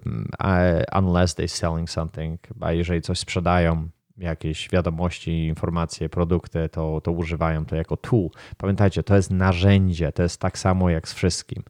[0.98, 7.66] unless they're selling something, a jeżeli coś sprzedają, jakieś wiadomości, informacje, produkty, to, to używają
[7.66, 8.28] to jako tool.
[8.56, 11.62] Pamiętajcie, to jest narzędzie, to jest tak samo jak z wszystkim.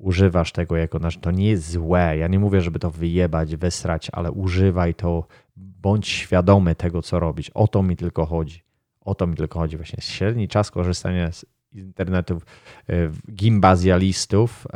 [0.00, 1.24] Używasz tego jako narzędzie.
[1.24, 2.16] To nie jest złe.
[2.16, 5.26] Ja nie mówię, żeby to wyjebać, wysrać, ale używaj to,
[5.56, 7.50] bądź świadomy tego, co robić.
[7.50, 8.62] O to mi tylko chodzi.
[9.00, 9.76] O to mi tylko chodzi.
[9.76, 12.40] Właśnie średni czas korzystania z internetu
[12.88, 14.66] e, gimbazjalistów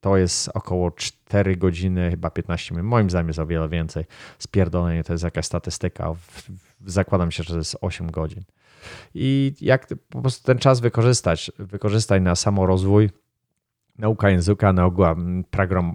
[0.00, 2.90] to jest około 4 godziny, chyba 15 minut.
[2.90, 4.04] Moim zdaniem jest o wiele więcej.
[4.38, 6.14] Spierdolenie to jest jakaś statystyka.
[6.86, 8.42] Zakładam się, że to jest 8 godzin.
[9.14, 11.52] I jak po prostu ten czas wykorzystać?
[11.58, 13.10] Wykorzystaj na samorozwój
[13.98, 15.16] nauka języka, nauka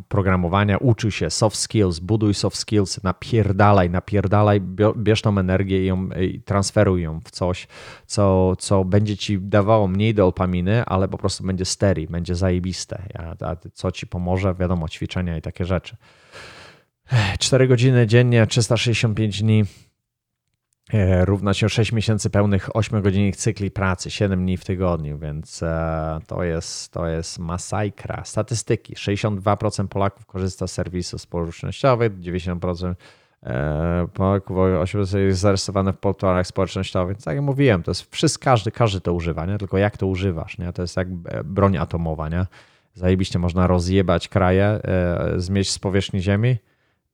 [0.08, 4.62] programowania, uczy się soft skills, buduj soft skills, napierdalaj, napierdalaj,
[4.98, 7.68] bierz tą energię i, ją, i transferuj ją w coś,
[8.06, 13.04] co, co będzie ci dawało mniej dopaminy, ale po prostu będzie steri, będzie zajebiste.
[13.42, 14.56] A co ci pomoże?
[14.56, 15.96] Wiadomo, ćwiczenia i takie rzeczy.
[17.40, 19.66] 4 godziny dziennie, 365 dni
[21.26, 26.44] równa się 6 miesięcy pełnych 8-godzinnych cykli pracy, 7 dni w tygodniu, więc e, to
[26.44, 28.24] jest, to jest masakra.
[28.26, 28.96] Statystyki.
[28.96, 32.96] 62% Polaków korzysta z serwisów społecznościowych, 90%
[33.44, 34.58] e, Polaków
[35.14, 37.18] jest zarejestrowane w portalach społecznościowych.
[37.18, 39.58] Tak jak mówiłem, to jest wszystko, każdy, każdy to używa, nie?
[39.58, 40.58] tylko jak to używasz.
[40.58, 40.74] Nie?
[40.74, 41.08] To jest jak
[41.44, 42.30] broń atomowa.
[42.30, 42.46] Nie?
[42.94, 44.80] Zajebiście można rozjebać kraje,
[45.38, 46.58] zmieść z powierzchni ziemi,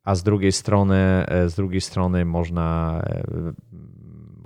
[0.07, 0.95] a z drugiej strony,
[1.27, 3.23] e, z drugiej strony można, e,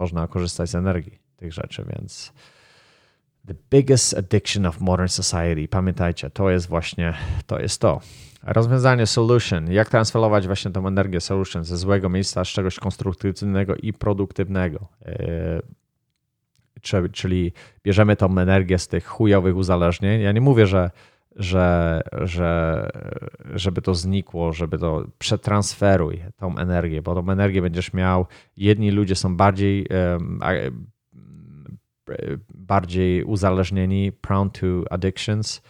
[0.02, 2.34] można korzystać z energii tych rzeczy, więc
[3.48, 5.68] the biggest addiction of modern society.
[5.68, 7.14] Pamiętajcie, to jest właśnie,
[7.48, 8.02] to jest to.
[8.44, 9.72] Rozwiązanie solution.
[9.72, 14.88] Jak transferować właśnie tą energię solution ze złego miejsca z czegoś konstruktywnego i produktywnego.
[15.06, 15.62] E,
[17.12, 20.22] czyli bierzemy tą energię z tych chujowych uzależnień.
[20.22, 20.92] Ja nie mówię, że
[21.36, 22.90] że, że
[23.54, 28.26] żeby to znikło, żeby to przetransferuj tą energię, bo tą energię będziesz miał.
[28.58, 29.88] Jedni ludzie są bardziej
[32.54, 35.62] bardziej uzależnieni, prone to addictions,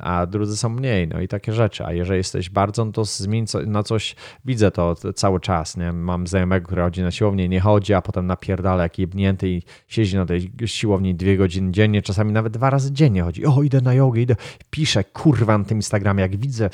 [0.00, 1.84] a drudzy są mniej, no i takie rzeczy.
[1.84, 5.92] A jeżeli jesteś bardzo, no to zmień na coś, widzę to cały czas, nie?
[5.92, 10.16] Mam znajomego, który chodzi na siłownię, nie chodzi, a potem napierdala jak jebnięty i siedzi
[10.16, 13.46] na tej siłowni dwie godziny dziennie, czasami nawet dwa razy dziennie chodzi.
[13.46, 14.36] O, idę na jogę, idę,
[14.70, 16.70] piszę, kurwa na tym Instagramie, jak widzę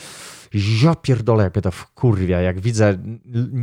[0.82, 2.98] ja pierdolę, jak to wkurwia, jak widzę,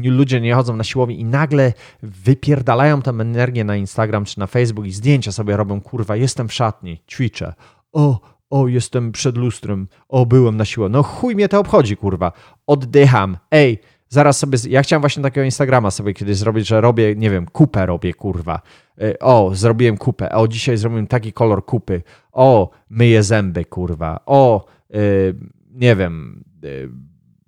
[0.03, 1.73] ludzie nie chodzą na siłowni i nagle
[2.03, 6.53] wypierdalają tę energię na Instagram czy na Facebook i zdjęcia sobie robią, kurwa, jestem w
[6.53, 7.53] szatni, ćwiczę.
[7.91, 8.19] O,
[8.51, 10.89] o, jestem przed lustrem, o, byłem na siłę.
[10.89, 12.31] No chuj mnie to obchodzi, kurwa.
[12.67, 13.37] Oddycham.
[13.51, 13.79] Ej,
[14.09, 17.85] zaraz sobie, ja chciałem właśnie takiego Instagrama sobie kiedyś zrobić, że robię, nie wiem, kupę
[17.85, 18.61] robię, kurwa.
[19.01, 20.31] E, o, zrobiłem kupę.
[20.31, 22.01] O, dzisiaj zrobiłem taki kolor kupy.
[22.31, 24.19] O, myję zęby, kurwa.
[24.25, 25.35] O, yy,
[25.71, 26.89] nie wiem, yy,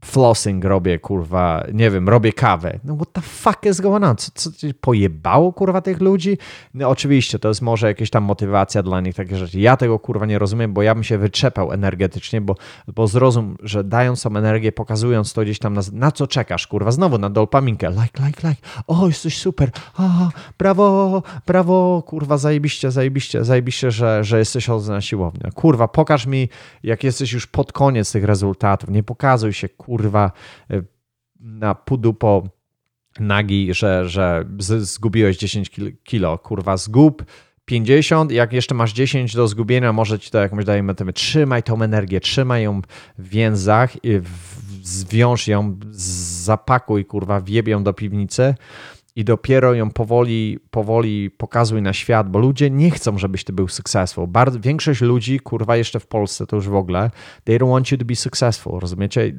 [0.03, 2.79] flossing robię, kurwa, nie wiem, robię kawę.
[2.83, 4.15] No what the fuck is going on?
[4.15, 6.37] Co, co pojebało, kurwa, tych ludzi?
[6.73, 9.59] No oczywiście, to jest może jakaś tam motywacja dla nich, takie rzeczy.
[9.59, 12.55] Ja tego, kurwa, nie rozumiem, bo ja bym się wyczepał energetycznie, bo,
[12.95, 16.91] bo zrozum, że dając tą energię, pokazując to gdzieś tam, na, na co czekasz, kurwa,
[16.91, 23.43] znowu na dopaminkę, like, like, like, o, jesteś super, o, brawo, brawo, kurwa, zajebiście, zajebiście,
[23.43, 25.51] zajebiście, że, że jesteś na siłowni.
[25.55, 26.49] Kurwa, pokaż mi,
[26.83, 29.92] jak jesteś już pod koniec tych rezultatów, nie pokazuj się, kurwa,
[30.71, 30.83] y,
[31.39, 32.43] na pudupo
[33.19, 34.45] nagi, że, że
[34.79, 35.71] zgubiłeś 10
[36.03, 37.25] kilo, kurwa, zgub
[37.65, 41.13] 50, jak jeszcze masz 10 do zgubienia, może ci to jakąś daje metę.
[41.13, 42.81] Trzymaj tą energię, trzymaj ją
[43.17, 44.21] w więzach, i
[44.81, 45.79] zwiąż ją,
[46.43, 48.55] zapakuj, kurwa, wjeb ją do piwnicy
[49.15, 53.67] i dopiero ją powoli, powoli pokazuj na świat, bo ludzie nie chcą, żebyś ty był
[53.67, 54.27] successful.
[54.59, 57.11] Większość ludzi, kurwa, jeszcze w Polsce to już w ogóle,
[57.43, 59.33] they don't want you to be successful, rozumiecie?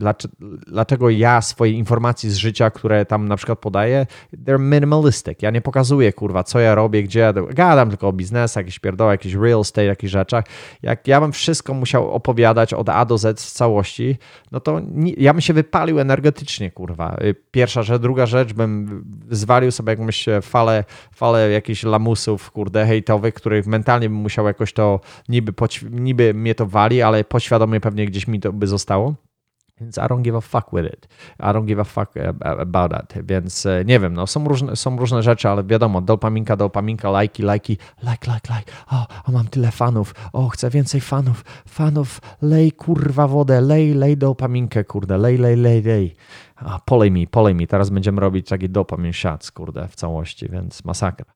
[0.66, 4.06] Dlaczego ja swoje informacje z życia, które tam na przykład podaję,
[4.44, 5.42] they're minimalistic.
[5.42, 9.10] Ja nie pokazuję, kurwa, co ja robię, gdzie ja gadam tylko o biznesach, jakiś pierdoł,
[9.10, 10.44] jakiś real estate, jakichś rzeczach.
[10.82, 14.16] Jak ja bym wszystko musiał opowiadać od A do Z w całości,
[14.52, 14.80] no to
[15.16, 17.16] ja bym się wypalił energetycznie, kurwa.
[17.22, 22.86] Y, pierwsza rzecz, druga rzecz, bym zwalił odpalił sobie jakąś falę, falę jakichś lamusów, kurde,
[22.86, 25.52] hejtowych, których mentalnie bym musiał jakoś to, niby,
[25.90, 29.14] niby mnie to wali, ale poświadomie pewnie gdzieś mi to by zostało.
[29.80, 31.08] Więc I don't give a fuck with it.
[31.40, 32.10] I don't give a fuck
[32.58, 33.14] about that.
[33.24, 37.42] Więc e, nie wiem, no są różne, są różne rzeczy, ale wiadomo, dopaminka, dopaminka, lajki,
[37.42, 38.72] lajki, like, like, like.
[38.90, 40.14] O, o, mam tyle fanów.
[40.32, 41.44] O, chcę więcej fanów.
[41.68, 46.16] Fanów, lej kurwa wodę, lej, lej dopaminkę, kurde, lej, lej, lej, lej.
[46.56, 47.66] A, polej mi, polej mi.
[47.66, 51.26] Teraz będziemy robić taki dopamin shots, kurde, w całości, więc masakra.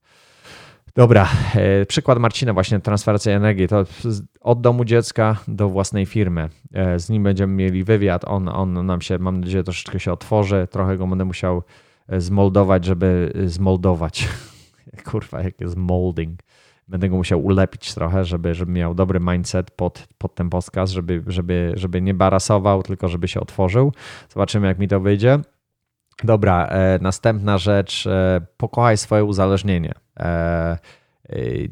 [0.98, 3.68] Dobra, e, przykład Marcina, właśnie transferacja energii.
[3.68, 3.84] To
[4.40, 6.48] od domu dziecka do własnej firmy.
[6.72, 8.24] E, z nim będziemy mieli wywiad.
[8.24, 10.68] On, on nam się, mam nadzieję, troszeczkę się otworzy.
[10.70, 11.62] Trochę go będę musiał
[12.08, 14.28] e, zmoldować, żeby zmoldować.
[15.10, 16.40] Kurwa, jak jest molding.
[16.88, 21.22] Będę go musiał ulepić trochę, żeby, żeby miał dobry mindset pod, pod ten podcast, żeby,
[21.26, 23.92] żeby, żeby nie barasował, tylko żeby się otworzył.
[24.28, 25.38] Zobaczymy, jak mi to wyjdzie.
[26.24, 28.06] Dobra, e, następna rzecz.
[28.06, 29.94] E, pokochaj swoje uzależnienie.
[30.20, 30.78] E,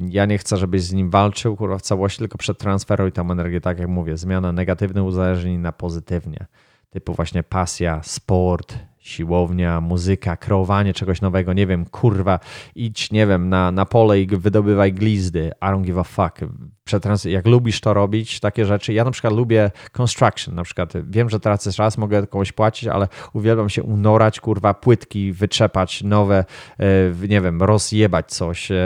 [0.08, 3.78] ja nie chcę, żebyś z nim walczył kurwa, w całości, tylko przetransferuj tą energię, tak
[3.78, 4.16] jak mówię.
[4.16, 6.46] Zmiana negatywnych uzależnień na pozytywnie.
[6.90, 12.40] Typu właśnie pasja, sport, siłownia, muzyka, kreowanie czegoś nowego, nie wiem, kurwa,
[12.74, 16.40] idź, nie wiem, na, na pole i wydobywaj glizdy, I don't give a fuck.
[16.86, 21.30] Przetrans jak lubisz to robić, takie rzeczy, ja na przykład lubię construction, na przykład wiem,
[21.30, 26.44] że tracę czas, mogę komuś płacić, ale uwielbiam się unorać, kurwa, płytki, wytrzepać nowe,
[26.78, 26.86] e,
[27.28, 28.76] nie wiem, rozjebać coś, e,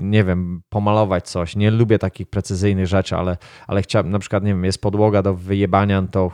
[0.00, 3.36] nie wiem, pomalować coś, nie lubię takich precyzyjnych rzeczy, ale,
[3.66, 6.30] ale chciałbym, na przykład, nie wiem, jest podłoga do wyjebania, to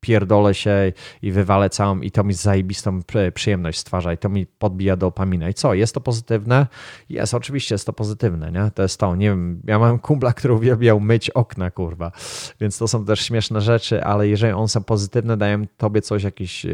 [0.00, 0.92] pierdolę się
[1.22, 3.00] i wywalę całą i to mi zajebistą
[3.34, 5.48] przyjemność stwarza i to mi podbija dopamina.
[5.48, 6.66] I co, jest to pozytywne?
[7.08, 8.70] Jest, oczywiście jest to pozytywne, nie?
[8.74, 12.12] To jest to, nie wiem, ja mam kumpla, który uwielbiał myć okna, kurwa,
[12.60, 16.66] więc to są też śmieszne rzeczy, ale jeżeli one są pozytywne, dają tobie coś, jakiś,
[16.66, 16.70] e,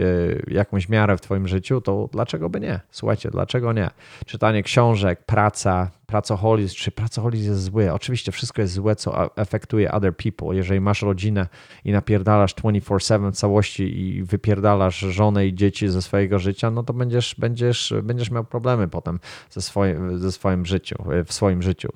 [0.49, 2.81] jakąś miarę w twoim życiu, to dlaczego by nie?
[2.91, 3.91] Słuchajcie, dlaczego nie?
[4.27, 7.93] Czytanie książek, praca, pracoholizm, czy pracoholizm jest zły.
[7.93, 10.57] Oczywiście wszystko jest złe, co efektuje other people.
[10.57, 11.47] Jeżeli masz rodzinę
[11.85, 16.93] i napierdalasz 24-7 w całości i wypierdalasz żonę i dzieci ze swojego życia, no to
[16.93, 20.97] będziesz, będziesz, będziesz miał problemy potem ze swoim, ze swoim życiu,
[21.27, 21.89] w swoim życiu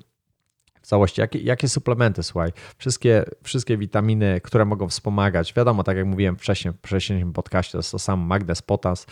[0.89, 1.21] całości.
[1.21, 2.51] Jakie, jakie suplementy, słuchaj?
[2.77, 5.53] Wszystkie, wszystkie witaminy, które mogą wspomagać.
[5.53, 9.05] Wiadomo, tak jak mówiłem wcześniej w wcześniejszym podcaście, to jest to samo magnez, potas,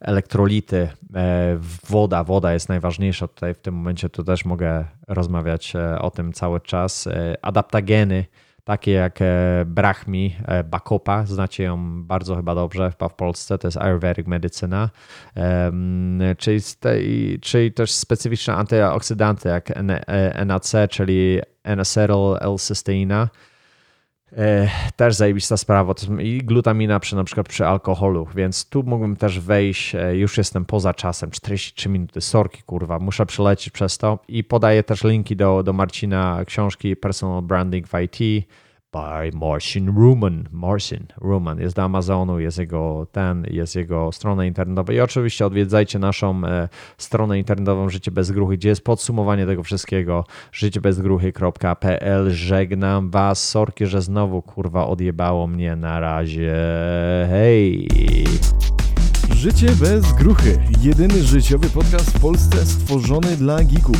[0.00, 1.58] elektrolity, e,
[1.88, 2.24] woda.
[2.24, 4.08] Woda jest najważniejsza tutaj w tym momencie.
[4.08, 7.06] Tu też mogę rozmawiać e, o tym cały czas.
[7.06, 8.24] E, adaptageny,
[8.70, 13.68] takie jak e, Brahmi, e, Bakopa, znacie ją bardzo chyba dobrze, chyba w Polsce, to
[13.68, 14.90] jest Ayurvedic medycyna,
[16.38, 16.60] czyli,
[17.40, 19.72] czyli też specyficzne antyoksydanty jak
[20.46, 23.28] NAC, e, czyli N-acetyl L-cysteina,
[24.96, 25.94] też zajebista sprawa.
[26.20, 30.94] I glutamina przy na przykład przy alkoholu, więc tu mógłbym też wejść, już jestem poza
[30.94, 35.72] czasem, 43 minuty, sorki kurwa, muszę przelecieć przez to i podaję też linki do, do
[35.72, 38.46] Marcina książki Personal Branding w IT,
[38.92, 40.48] by Marcin Ruman.
[40.52, 45.98] Marcin Ruman jest do Amazonu, jest jego ten, jest jego strona internetowa i oczywiście odwiedzajcie
[45.98, 46.68] naszą e,
[46.98, 54.02] stronę internetową Życie Bez Gruchy, gdzie jest podsumowanie tego wszystkiego życiebezgruchy.pl Żegnam was, sorki, że
[54.02, 56.54] znowu kurwa odjebało mnie na razie.
[57.30, 57.88] Hej!
[59.34, 60.58] Życie bez gruchy.
[60.80, 63.96] Jedyny życiowy podcast w Polsce stworzony dla geeków.